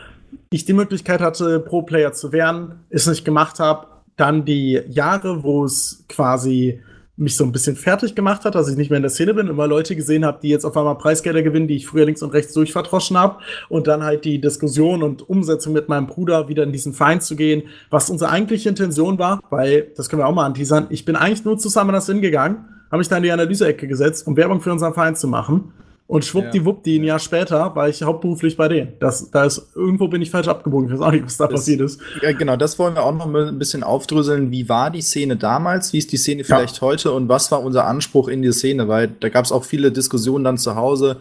ich 0.50 0.64
die 0.64 0.72
Möglichkeit 0.72 1.20
hatte, 1.20 1.60
Pro-Player 1.60 2.12
zu 2.12 2.32
werden, 2.32 2.80
es 2.88 3.06
nicht 3.06 3.24
gemacht 3.24 3.60
habe. 3.60 3.86
Dann 4.16 4.44
die 4.44 4.82
Jahre, 4.88 5.42
wo 5.42 5.64
es 5.64 6.04
quasi 6.08 6.80
mich 7.20 7.37
so 7.37 7.44
ein 7.44 7.52
bisschen 7.52 7.76
fertig 7.76 8.14
gemacht 8.14 8.44
hat, 8.44 8.54
dass 8.54 8.68
ich 8.68 8.76
nicht 8.76 8.90
mehr 8.90 8.96
in 8.96 9.02
der 9.02 9.11
Szene 9.11 9.35
bin, 9.35 9.48
immer 9.48 9.66
Leute 9.66 9.94
gesehen 9.94 10.24
habe, 10.24 10.38
die 10.42 10.48
jetzt 10.48 10.64
auf 10.64 10.76
einmal 10.76 10.96
Preisgelder 10.96 11.42
gewinnen, 11.42 11.68
die 11.68 11.76
ich 11.76 11.87
früher 11.87 12.06
links 12.06 12.22
und 12.22 12.33
rechts 12.33 12.54
durchverdroschen 12.54 13.16
habe 13.18 13.37
und 13.68 13.87
dann 13.87 14.02
halt 14.02 14.24
die 14.24 14.40
Diskussion 14.40 15.02
und 15.02 15.28
Umsetzung 15.28 15.72
mit 15.72 15.88
meinem 15.88 16.06
Bruder 16.06 16.48
wieder 16.48 16.62
in 16.62 16.72
diesen 16.72 16.92
Verein 16.92 17.20
zu 17.20 17.37
gehen, 17.37 17.64
was 17.90 18.11
unsere 18.11 18.30
eigentliche 18.30 18.68
Intention 18.68 19.18
war, 19.18 19.40
weil, 19.50 19.88
das 19.96 20.09
können 20.09 20.22
wir 20.22 20.26
auch 20.26 20.35
mal 20.35 20.46
anteasern, 20.46 20.87
ich 20.90 21.04
bin 21.04 21.14
eigentlich 21.14 21.44
nur 21.44 21.59
zusammen 21.59 21.92
das 21.92 22.06
hingegangen, 22.06 22.64
habe 22.90 22.98
mich 22.98 23.09
da 23.09 23.18
in 23.18 23.22
die 23.22 23.30
Analyseecke 23.30 23.87
gesetzt, 23.87 24.26
um 24.26 24.37
Werbung 24.37 24.61
für 24.61 24.72
unseren 24.72 24.94
Verein 24.94 25.14
zu 25.14 25.28
machen 25.28 25.72
und 26.10 26.24
schwuppdiwuppdi, 26.24 26.98
ein 26.98 27.04
Jahr 27.04 27.20
später 27.20 27.76
war 27.76 27.88
ich 27.88 28.02
hauptberuflich 28.02 28.56
bei 28.56 28.66
denen. 28.66 28.94
Das, 28.98 29.30
da 29.30 29.44
ist, 29.44 29.70
irgendwo 29.76 30.08
bin 30.08 30.20
ich 30.20 30.32
falsch 30.32 30.48
abgebogen. 30.48 30.88
Ich 30.88 30.94
weiß 30.94 31.06
auch 31.06 31.12
nicht, 31.12 31.24
was 31.24 31.36
da 31.36 31.46
das, 31.46 31.60
passiert 31.60 31.82
ist. 31.82 32.00
Ja, 32.20 32.32
genau, 32.32 32.56
das 32.56 32.80
wollen 32.80 32.94
wir 32.94 33.04
auch 33.04 33.14
noch 33.14 33.32
ein 33.32 33.58
bisschen 33.60 33.84
aufdröseln. 33.84 34.50
Wie 34.50 34.68
war 34.68 34.90
die 34.90 35.02
Szene 35.02 35.36
damals? 35.36 35.92
Wie 35.92 35.98
ist 35.98 36.10
die 36.10 36.16
Szene 36.16 36.42
vielleicht 36.42 36.78
ja. 36.78 36.80
heute? 36.80 37.12
Und 37.12 37.28
was 37.28 37.52
war 37.52 37.62
unser 37.62 37.86
Anspruch 37.86 38.26
in 38.26 38.42
die 38.42 38.50
Szene? 38.50 38.88
Weil 38.88 39.06
da 39.06 39.28
gab 39.28 39.44
es 39.44 39.52
auch 39.52 39.64
viele 39.64 39.92
Diskussionen 39.92 40.42
dann 40.42 40.58
zu 40.58 40.74
Hause. 40.74 41.18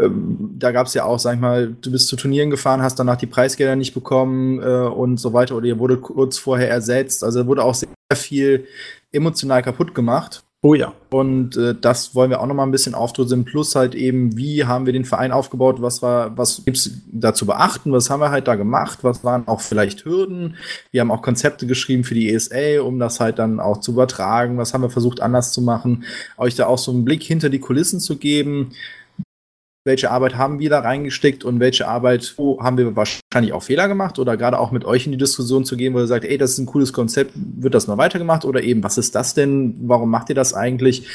Ähm, 0.00 0.54
da 0.56 0.70
gab 0.70 0.86
es 0.86 0.94
ja 0.94 1.04
auch, 1.04 1.18
sag 1.18 1.34
ich 1.34 1.40
mal, 1.40 1.74
du 1.80 1.90
bist 1.90 2.06
zu 2.06 2.14
Turnieren 2.14 2.50
gefahren, 2.50 2.80
hast 2.80 2.96
danach 3.00 3.16
die 3.16 3.26
Preisgelder 3.26 3.74
nicht 3.74 3.92
bekommen 3.92 4.62
äh, 4.62 4.86
und 4.86 5.18
so 5.18 5.32
weiter. 5.32 5.56
Oder 5.56 5.66
ihr 5.66 5.80
wurde 5.80 5.96
kurz 5.96 6.38
vorher 6.38 6.70
ersetzt. 6.70 7.24
Also 7.24 7.44
wurde 7.48 7.64
auch 7.64 7.74
sehr 7.74 7.88
viel 8.14 8.66
emotional 9.10 9.64
kaputt 9.64 9.96
gemacht. 9.96 10.44
Oh 10.60 10.74
ja. 10.74 10.92
Und 11.10 11.56
äh, 11.56 11.76
das 11.80 12.16
wollen 12.16 12.30
wir 12.30 12.40
auch 12.40 12.46
noch 12.46 12.54
mal 12.54 12.64
ein 12.64 12.72
bisschen 12.72 12.96
aufdröseln. 12.96 13.44
Plus 13.44 13.76
halt 13.76 13.94
eben, 13.94 14.36
wie 14.36 14.64
haben 14.64 14.86
wir 14.86 14.92
den 14.92 15.04
Verein 15.04 15.30
aufgebaut? 15.30 15.80
Was 15.80 16.02
war, 16.02 16.36
was 16.36 16.64
gibt's 16.64 16.90
da 17.12 17.32
zu 17.32 17.46
beachten? 17.46 17.92
Was 17.92 18.10
haben 18.10 18.18
wir 18.20 18.30
halt 18.32 18.48
da 18.48 18.56
gemacht? 18.56 18.98
Was 19.02 19.22
waren 19.22 19.46
auch 19.46 19.60
vielleicht 19.60 20.04
Hürden? 20.04 20.56
Wir 20.90 21.00
haben 21.00 21.12
auch 21.12 21.22
Konzepte 21.22 21.68
geschrieben 21.68 22.02
für 22.02 22.14
die 22.14 22.28
ESA, 22.32 22.80
um 22.82 22.98
das 22.98 23.20
halt 23.20 23.38
dann 23.38 23.60
auch 23.60 23.78
zu 23.78 23.92
übertragen. 23.92 24.58
Was 24.58 24.74
haben 24.74 24.82
wir 24.82 24.90
versucht 24.90 25.20
anders 25.20 25.52
zu 25.52 25.62
machen? 25.62 26.04
Euch 26.36 26.56
da 26.56 26.66
auch 26.66 26.78
so 26.78 26.90
einen 26.90 27.04
Blick 27.04 27.22
hinter 27.22 27.50
die 27.50 27.60
Kulissen 27.60 28.00
zu 28.00 28.16
geben 28.16 28.72
welche 29.84 30.10
Arbeit 30.10 30.36
haben 30.36 30.58
wir 30.58 30.70
da 30.70 30.80
reingesteckt 30.80 31.44
und 31.44 31.60
welche 31.60 31.88
Arbeit 31.88 32.34
wo 32.36 32.62
haben 32.62 32.76
wir 32.76 32.96
wahrscheinlich 32.96 33.52
auch 33.52 33.62
Fehler 33.62 33.88
gemacht 33.88 34.18
oder 34.18 34.36
gerade 34.36 34.58
auch 34.58 34.70
mit 34.70 34.84
euch 34.84 35.06
in 35.06 35.12
die 35.12 35.18
Diskussion 35.18 35.64
zu 35.64 35.76
gehen, 35.76 35.94
wo 35.94 35.98
ihr 35.98 36.06
sagt, 36.06 36.24
ey, 36.24 36.38
das 36.38 36.52
ist 36.52 36.58
ein 36.58 36.66
cooles 36.66 36.92
Konzept, 36.92 37.32
wird 37.34 37.74
das 37.74 37.86
mal 37.86 37.98
weitergemacht 37.98 38.44
oder 38.44 38.62
eben, 38.62 38.82
was 38.82 38.98
ist 38.98 39.14
das 39.14 39.34
denn, 39.34 39.76
warum 39.82 40.10
macht 40.10 40.28
ihr 40.28 40.34
das 40.34 40.54
eigentlich? 40.54 41.06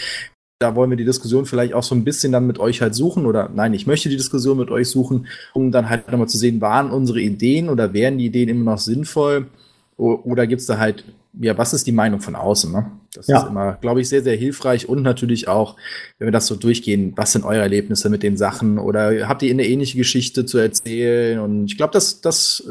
Da 0.59 0.75
wollen 0.75 0.89
wir 0.89 0.97
die 0.97 1.05
Diskussion 1.05 1.45
vielleicht 1.45 1.73
auch 1.73 1.83
so 1.83 1.93
ein 1.93 2.05
bisschen 2.05 2.31
dann 2.31 2.47
mit 2.47 2.57
euch 2.57 2.81
halt 2.81 2.95
suchen 2.95 3.25
oder 3.25 3.49
nein, 3.53 3.73
ich 3.73 3.85
möchte 3.85 4.09
die 4.09 4.17
Diskussion 4.17 4.57
mit 4.57 4.71
euch 4.71 4.89
suchen, 4.89 5.27
um 5.53 5.71
dann 5.71 5.89
halt 5.89 6.09
nochmal 6.09 6.29
zu 6.29 6.37
sehen, 6.37 6.61
waren 6.61 6.89
unsere 6.89 7.19
Ideen 7.19 7.69
oder 7.69 7.93
wären 7.93 8.17
die 8.17 8.27
Ideen 8.27 8.49
immer 8.49 8.71
noch 8.71 8.79
sinnvoll 8.79 9.47
oder 9.97 10.47
gibt 10.47 10.61
es 10.61 10.67
da 10.67 10.77
halt 10.77 11.03
ja, 11.39 11.57
was 11.57 11.73
ist 11.73 11.87
die 11.87 11.91
Meinung 11.91 12.21
von 12.21 12.35
außen? 12.35 12.71
Ne? 12.71 12.91
Das 13.13 13.27
ja. 13.27 13.39
ist 13.39 13.47
immer, 13.47 13.77
glaube 13.81 14.01
ich, 14.01 14.09
sehr, 14.09 14.23
sehr 14.23 14.35
hilfreich 14.35 14.89
und 14.89 15.01
natürlich 15.01 15.47
auch, 15.47 15.75
wenn 16.17 16.27
wir 16.27 16.31
das 16.31 16.47
so 16.47 16.55
durchgehen, 16.55 17.13
was 17.15 17.31
sind 17.31 17.45
eure 17.45 17.61
Erlebnisse 17.61 18.09
mit 18.09 18.23
den 18.23 18.37
Sachen 18.37 18.79
oder 18.79 19.27
habt 19.27 19.41
ihr 19.43 19.51
eine 19.51 19.67
ähnliche 19.67 19.97
Geschichte 19.97 20.45
zu 20.45 20.57
erzählen? 20.57 21.39
Und 21.39 21.65
ich 21.65 21.77
glaube, 21.77 21.93
das, 21.93 22.21
das 22.21 22.67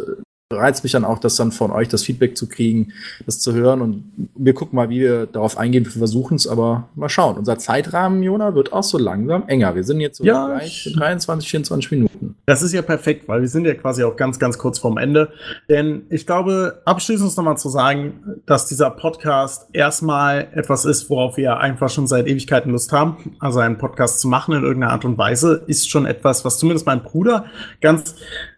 reizt 0.53 0.83
mich 0.85 0.93
dann 0.93 1.05
auch, 1.05 1.19
das 1.19 1.37
dann 1.37 1.53
von 1.53 1.71
euch 1.71 1.89
das 1.89 2.05
Feedback 2.05 2.37
zu 2.37 2.49
kriegen, 2.49 2.93
das 3.27 3.41
zu 3.41 3.55
hören. 3.55 3.81
Und 3.81 4.29
wir 4.35 4.55
gucken 4.55 4.77
mal, 4.77 4.91
wie 4.91 5.01
wir 5.01 5.27
darauf 5.27 5.59
eingehen. 5.59 5.85
Wir 5.85 5.93
versuchen 5.93 6.37
es, 6.37 6.47
aber 6.47 6.89
mal 6.95 7.09
schauen. 7.09 7.37
Unser 7.37 7.59
Zeitrahmen, 7.59 8.23
Jona, 8.23 8.55
wird 8.55 8.73
auch 8.73 8.83
so 8.83 8.99
langsam 8.99 9.49
enger. 9.49 9.75
Wir 9.75 9.85
sind 9.85 10.01
jetzt 10.01 10.19
so 10.19 10.25
ja, 10.25 10.47
gleich 10.47 10.93
23, 10.97 11.49
24 11.51 11.91
Minuten. 11.91 12.37
Das 12.47 12.63
ist 12.63 12.73
ja 12.73 12.83
perfekt, 12.83 13.29
weil 13.29 13.41
wir 13.41 13.49
sind 13.49 13.67
ja 13.67 13.75
quasi 13.75 14.05
auch 14.05 14.17
ganz, 14.17 14.39
ganz 14.39 14.59
kurz 14.59 14.79
vorm 14.79 14.99
Ende. 14.99 15.33
Denn 15.69 16.03
ich 16.11 16.27
glaube, 16.27 16.83
abschließend 16.85 17.37
nochmal 17.37 17.59
zu 17.59 17.69
sagen, 17.69 18.41
dass 18.47 18.67
dieser 18.67 18.91
Podcast 18.91 19.69
erstmal 19.73 20.49
etwas 20.53 20.85
ist, 20.85 21.09
worauf 21.11 21.37
wir 21.37 21.59
einfach 21.59 21.91
schon 21.91 22.07
seit 22.07 22.27
Ewigkeiten 22.27 22.73
Lust 22.73 22.93
haben. 22.93 23.37
Also 23.39 23.61
einen 23.61 23.79
Podcast 23.79 24.21
zu 24.21 24.29
machen 24.29 24.55
in 24.55 24.63
irgendeiner 24.63 24.93
Art 24.93 25.05
und 25.05 25.19
Weise 25.19 25.63
ist 25.67 25.89
schon 25.89 26.07
etwas, 26.07 26.45
was 26.45 26.59
zumindest 26.59 26.87
mein 26.87 27.03
Bruder 27.03 27.47
ganz 27.81 28.15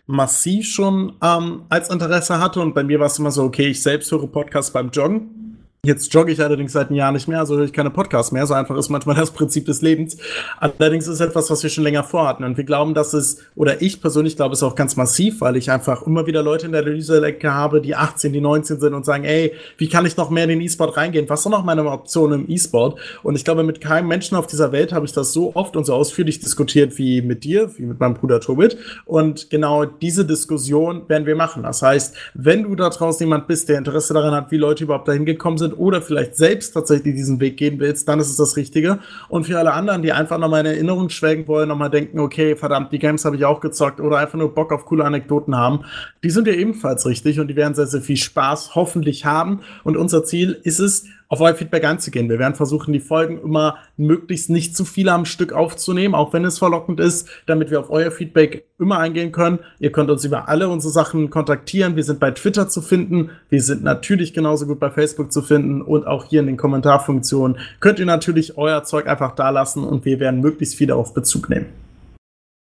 massiv 0.07 0.67
schon 0.67 1.14
ähm, 1.23 1.62
als 1.69 1.90
Interesse 1.90 2.40
hatte. 2.40 2.61
Und 2.61 2.75
bei 2.75 2.85
mir 2.85 3.01
war 3.01 3.07
es 3.07 3.19
immer 3.19 3.31
so, 3.31 3.45
okay, 3.45 3.69
ich 3.69 3.83
selbst 3.83 4.11
höre 4.12 4.27
Podcasts 4.27 4.73
beim 4.73 4.90
Joggen. 4.90 5.43
Jetzt 5.85 6.14
jogge 6.14 6.33
ich 6.33 6.40
allerdings 6.40 6.73
seit 6.73 6.88
einem 6.88 6.97
Jahr 6.97 7.12
nicht 7.12 7.29
mehr, 7.29 7.40
also 7.40 7.57
höre 7.57 7.66
ich 7.66 7.73
keine 7.75 7.90
Podcasts 7.90 8.33
mehr. 8.33 8.47
So 8.47 8.55
einfach 8.55 8.75
ist 8.77 8.88
manchmal 8.88 9.16
das 9.16 9.33
Prinzip 9.33 9.66
des 9.66 9.83
Lebens. 9.83 10.16
Allerdings 10.59 11.07
ist 11.07 11.14
es 11.14 11.20
etwas, 11.20 11.51
was 11.51 11.62
wir 11.62 11.68
schon 11.68 11.85
länger 11.85 12.05
vorhatten. 12.05 12.42
Und 12.42 12.57
wir 12.57 12.64
glauben, 12.64 12.94
dass 12.94 13.12
es, 13.12 13.42
oder 13.55 13.83
ich 13.83 14.01
persönlich 14.01 14.37
glaube 14.37 14.55
es 14.55 14.62
auch 14.62 14.77
ganz 14.77 14.97
massiv, 14.97 15.42
weil 15.42 15.57
ich 15.57 15.70
einfach 15.70 16.07
immer 16.07 16.27
wieder 16.27 16.42
Leute 16.42 16.64
in 16.64 16.73
der 16.73 16.81
Analyse-Ecke 16.81 17.53
habe, 17.53 17.83
die 17.83 17.94
18, 17.94 18.33
die 18.33 18.40
19 18.40 18.81
sind 18.81 18.94
und 18.94 19.05
sagen, 19.05 19.25
ey, 19.25 19.53
wie 19.77 19.90
kann 19.90 20.07
ich 20.07 20.16
noch 20.16 20.31
mehr 20.31 20.44
in 20.44 20.51
den 20.51 20.62
E-Sport 20.62 20.97
reingehen? 20.97 21.29
Was 21.29 21.42
sind 21.42 21.53
noch 21.53 21.64
meine 21.64 21.85
Optionen 21.85 22.47
im 22.47 22.51
E-Sport? 22.51 22.99
Und 23.23 23.37
ich 23.37 23.44
glaube, 23.44 23.62
mit 23.62 23.83
keinem 23.83 24.09
Menschen 24.09 24.38
auf 24.38 24.47
dieser 24.47 24.73
Welt 24.73 24.94
habe 24.94 25.05
ich 25.05 25.12
das 25.12 25.35
so 25.35 25.55
oft 25.55 25.77
und 25.77 25.85
so 25.85 25.92
ausführlich 25.92 26.40
diskutiert 26.40 26.97
wie 26.97 27.20
mit 27.20 27.44
dir, 27.44 27.70
wie 27.77 27.83
mit 27.83 28.01
meinem 28.01 28.14
Bruder 28.14 28.40
Tobit. 28.40 28.79
Und 29.05 29.51
genau 29.51 29.85
diese 29.85 30.25
Diskussion 30.25 31.07
werden 31.09 31.27
wir 31.27 31.37
machen. 31.37 31.62
Das 31.62 31.83
heißt, 31.83 32.16
wenn 32.33 32.62
du 32.62 32.75
da 32.75 32.88
draußen 32.88 33.27
jemand 33.27 33.49
bist, 33.49 33.68
der 33.68 33.77
Interesse 33.77 34.14
daran 34.14 34.33
hat, 34.33 34.51
wie 34.51 34.57
Leute 34.57 34.85
überhaupt 34.85 35.09
dahin 35.09 35.27
gekommen 35.27 35.59
sind, 35.59 35.74
oder 35.75 36.03
vielleicht 36.03 36.37
selbst 36.37 36.73
tatsächlich 36.73 37.15
diesen 37.15 37.41
Weg 37.41 37.57
gehen 37.57 37.79
willst, 37.79 38.09
dann 38.09 38.21
ist 38.21 38.31
es 38.31 38.37
das 38.37 38.57
Richtige. 38.57 38.99
Und 39.29 39.45
für 39.47 39.59
alle 39.59 39.73
anderen, 39.73 40.03
die 40.03 40.13
einfach 40.13 40.39
nochmal 40.39 40.61
in 40.61 40.67
Erinnerung 40.67 41.09
schwelgen 41.09 41.47
wollen, 41.49 41.69
nochmal 41.69 41.91
denken, 41.91 42.21
okay, 42.21 42.57
verdammt, 42.57 42.93
die 42.93 42.99
Games 42.99 43.25
habe 43.25 43.37
ich 43.37 43.45
auch 43.45 43.61
gezockt 43.61 44.01
oder 44.01 44.19
einfach 44.19 44.39
nur 44.39 44.55
Bock 44.55 44.73
auf 44.73 44.85
coole 44.85 45.05
Anekdoten 45.05 45.57
haben, 45.57 45.85
die 46.23 46.31
sind 46.31 46.47
ja 46.47 46.55
ebenfalls 46.55 47.07
richtig 47.07 47.41
und 47.41 47.49
die 47.49 47.57
werden 47.57 47.75
sehr, 47.75 47.87
sehr 47.87 48.03
viel 48.03 48.17
Spaß 48.17 48.75
hoffentlich 48.75 49.25
haben. 49.25 49.61
Und 49.83 49.97
unser 49.97 50.25
Ziel 50.25 50.59
ist 50.63 50.79
es, 50.79 51.05
auf 51.29 51.41
euer 51.41 51.55
Feedback 51.55 51.85
einzugehen. 51.85 52.29
Wir 52.29 52.39
werden 52.39 52.55
versuchen, 52.55 52.93
die 52.93 53.01
Folgen 53.01 53.41
immer 53.43 53.77
möglichst 53.97 54.51
nicht 54.51 54.77
zu 54.77 54.85
viele 54.85 55.13
am 55.13 55.25
Stück 55.25 55.53
aufzunehmen, 55.53 56.15
auch 56.15 56.33
wenn 56.33 56.45
es 56.45 56.59
verlockend 56.59 57.01
ist, 57.01 57.29
damit 57.47 57.71
wir 57.71 57.81
auf 57.81 57.91
euer 57.91 58.11
Feedback 58.11 58.67
immer 58.79 58.99
eingehen 58.99 59.33
können. 59.33 59.59
Ihr 59.79 59.93
könnt 59.93 60.11
uns 60.11 60.25
über 60.25 60.49
alle 60.49 60.69
unsere 60.69 60.93
Sachen 60.93 61.31
kontaktieren. 61.31 61.97
Wir 61.97 62.05
sind 62.05 62.21
bei 62.21 62.31
Twitter 62.31 62.69
zu 62.69 62.83
finden. 62.83 63.31
Wir 63.49 63.63
sind 63.63 63.83
natürlich 63.83 64.33
genauso 64.33 64.67
gut 64.67 64.81
bei 64.81 64.91
Facebook 64.91 65.33
zu 65.33 65.43
finden 65.43 65.83
und 65.83 66.07
auch 66.07 66.25
hier 66.25 66.41
in 66.41 66.47
den 66.47 66.57
Kommentarfunktionen 66.57 67.59
könnt 67.81 67.99
ihr 67.99 68.07
natürlich 68.07 68.57
euer 68.57 68.85
Zeug 68.85 69.07
einfach 69.07 69.35
da 69.35 69.51
lassen 69.51 69.85
und 69.85 70.05
wir 70.05 70.21
werden 70.21 70.41
möglichst 70.41 70.75
viel 70.77 70.89
darauf 70.89 71.15
Bezug 71.15 71.49
nehmen. 71.51 71.84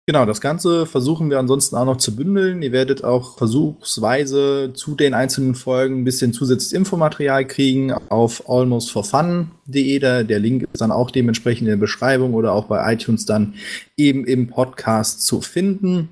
Genau, 0.06 0.26
das 0.26 0.42
Ganze 0.42 0.84
versuchen 0.84 1.30
wir 1.30 1.38
ansonsten 1.38 1.76
auch 1.76 1.86
noch 1.86 1.96
zu 1.96 2.14
bündeln. 2.14 2.60
Ihr 2.60 2.72
werdet 2.72 3.04
auch 3.04 3.38
versuchsweise 3.38 4.72
zu 4.74 4.94
den 4.94 5.14
einzelnen 5.14 5.54
Folgen 5.54 6.00
ein 6.00 6.04
bisschen 6.04 6.34
zusätzliches 6.34 6.74
Infomaterial 6.74 7.46
kriegen 7.46 7.90
auf 8.10 8.46
almostforfun.de. 8.46 9.98
Der 9.98 10.38
Link 10.38 10.68
ist 10.70 10.82
dann 10.82 10.92
auch 10.92 11.10
dementsprechend 11.10 11.62
in 11.62 11.72
der 11.72 11.76
Beschreibung 11.78 12.34
oder 12.34 12.52
auch 12.52 12.66
bei 12.66 12.92
iTunes 12.92 13.24
dann 13.24 13.54
eben 13.96 14.26
im 14.26 14.48
Podcast 14.48 15.24
zu 15.24 15.40
finden. 15.40 16.10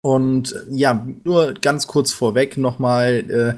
Und 0.00 0.54
ja, 0.70 1.06
nur 1.22 1.52
ganz 1.52 1.86
kurz 1.86 2.12
vorweg 2.12 2.56
nochmal. 2.56 3.24
Äh, 3.28 3.54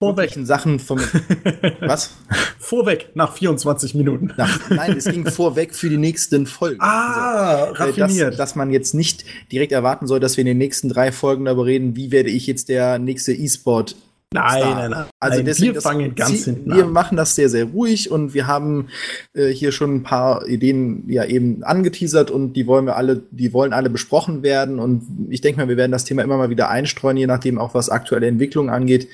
Vorweg. 0.00 0.36
Sachen 0.42 0.80
vom. 0.80 0.98
Was? 1.80 2.16
Vorweg, 2.58 3.10
nach 3.14 3.34
24 3.34 3.94
Minuten. 3.94 4.32
Nach, 4.36 4.70
nein, 4.70 4.96
es 4.96 5.04
ging 5.04 5.26
vorweg 5.26 5.74
für 5.74 5.88
die 5.88 5.96
nächsten 5.98 6.46
Folgen. 6.46 6.80
Ah, 6.80 7.64
also, 7.66 7.84
raffiniert. 7.84 8.32
Dass, 8.32 8.36
dass, 8.36 8.56
man 8.56 8.70
jetzt 8.70 8.94
nicht 8.94 9.24
direkt 9.52 9.72
erwarten 9.72 10.06
soll, 10.06 10.18
dass 10.18 10.36
wir 10.36 10.42
in 10.42 10.46
den 10.46 10.58
nächsten 10.58 10.88
drei 10.88 11.12
Folgen 11.12 11.44
darüber 11.44 11.66
reden, 11.66 11.94
wie 11.96 12.10
werde 12.10 12.30
ich 12.30 12.46
jetzt 12.46 12.68
der 12.68 12.98
nächste 12.98 13.32
E-Sport. 13.32 13.96
Nein, 14.32 14.62
nein, 14.62 14.90
nein. 14.90 15.04
Also 15.20 15.42
deswegen, 15.42 15.74
wir 15.74 15.80
fangen 15.80 16.16
ganz 16.16 16.30
sie, 16.30 16.50
hinten 16.50 16.74
Wir 16.74 16.84
an. 16.84 16.92
machen 16.92 17.16
das 17.16 17.36
sehr, 17.36 17.48
sehr 17.48 17.66
ruhig 17.66 18.10
und 18.10 18.34
wir 18.34 18.48
haben 18.48 18.88
äh, 19.32 19.46
hier 19.46 19.70
schon 19.70 19.94
ein 19.94 20.02
paar 20.02 20.48
Ideen 20.48 21.04
ja 21.06 21.24
eben 21.24 21.62
angeteasert 21.62 22.32
und 22.32 22.54
die 22.54 22.66
wollen 22.66 22.84
wir 22.84 22.96
alle, 22.96 23.22
die 23.30 23.52
wollen 23.52 23.72
alle 23.72 23.90
besprochen 23.90 24.42
werden 24.42 24.80
und 24.80 25.06
ich 25.30 25.40
denke 25.40 25.60
mal, 25.60 25.68
wir 25.68 25.76
werden 25.76 25.92
das 25.92 26.04
Thema 26.04 26.22
immer 26.22 26.36
mal 26.36 26.50
wieder 26.50 26.68
einstreuen, 26.68 27.16
je 27.16 27.28
nachdem 27.28 27.58
auch 27.58 27.74
was 27.74 27.90
aktuelle 27.90 28.26
Entwicklungen 28.26 28.70
angeht 28.70 29.06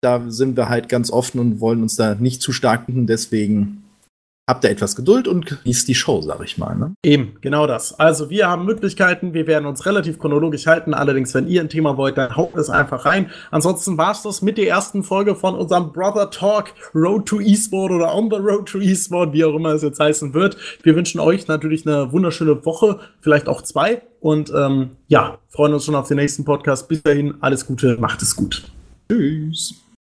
da 0.00 0.22
sind 0.28 0.56
wir 0.56 0.68
halt 0.68 0.88
ganz 0.88 1.10
offen 1.10 1.40
und 1.40 1.60
wollen 1.60 1.82
uns 1.82 1.96
da 1.96 2.14
nicht 2.14 2.42
zu 2.42 2.52
stark 2.52 2.86
binden. 2.86 3.06
Deswegen 3.06 3.84
habt 4.50 4.64
ihr 4.64 4.70
etwas 4.70 4.96
Geduld 4.96 5.28
und 5.28 5.46
genießt 5.46 5.86
die 5.86 5.94
Show, 5.94 6.20
sag 6.22 6.42
ich 6.42 6.58
mal. 6.58 6.74
Ne? 6.74 6.92
Eben, 7.04 7.36
genau 7.40 7.68
das. 7.68 7.98
Also 8.00 8.30
wir 8.30 8.48
haben 8.48 8.64
Möglichkeiten, 8.64 9.32
wir 9.32 9.46
werden 9.46 9.64
uns 9.64 9.86
relativ 9.86 10.18
chronologisch 10.18 10.66
halten. 10.66 10.92
Allerdings, 10.92 11.32
wenn 11.34 11.46
ihr 11.46 11.60
ein 11.60 11.68
Thema 11.68 11.96
wollt, 11.96 12.18
dann 12.18 12.36
haut 12.36 12.56
es 12.56 12.68
einfach 12.68 13.04
rein. 13.04 13.30
Ansonsten 13.52 13.96
war 13.96 14.10
es 14.10 14.22
das 14.22 14.42
mit 14.42 14.58
der 14.58 14.66
ersten 14.66 15.04
Folge 15.04 15.36
von 15.36 15.54
unserem 15.54 15.92
Brother 15.92 16.30
Talk 16.30 16.74
Road 16.94 17.26
to 17.26 17.38
Esport 17.38 17.92
oder 17.92 18.12
On 18.12 18.28
the 18.28 18.38
Road 18.38 18.68
to 18.68 18.80
Esport, 18.80 19.32
wie 19.32 19.44
auch 19.44 19.54
immer 19.54 19.70
es 19.70 19.82
jetzt 19.82 20.00
heißen 20.00 20.34
wird. 20.34 20.56
Wir 20.82 20.96
wünschen 20.96 21.20
euch 21.20 21.46
natürlich 21.46 21.86
eine 21.86 22.10
wunderschöne 22.10 22.64
Woche, 22.66 22.98
vielleicht 23.20 23.48
auch 23.48 23.62
zwei. 23.62 24.02
Und 24.18 24.52
ähm, 24.52 24.90
ja, 25.06 25.38
freuen 25.48 25.74
uns 25.74 25.84
schon 25.84 25.94
auf 25.94 26.08
den 26.08 26.16
nächsten 26.16 26.44
Podcast. 26.44 26.88
Bis 26.88 27.02
dahin, 27.02 27.34
alles 27.40 27.66
Gute, 27.66 27.98
macht 27.98 28.20
es 28.20 28.34
gut. 28.34 28.64
Tschüss. 29.08 29.80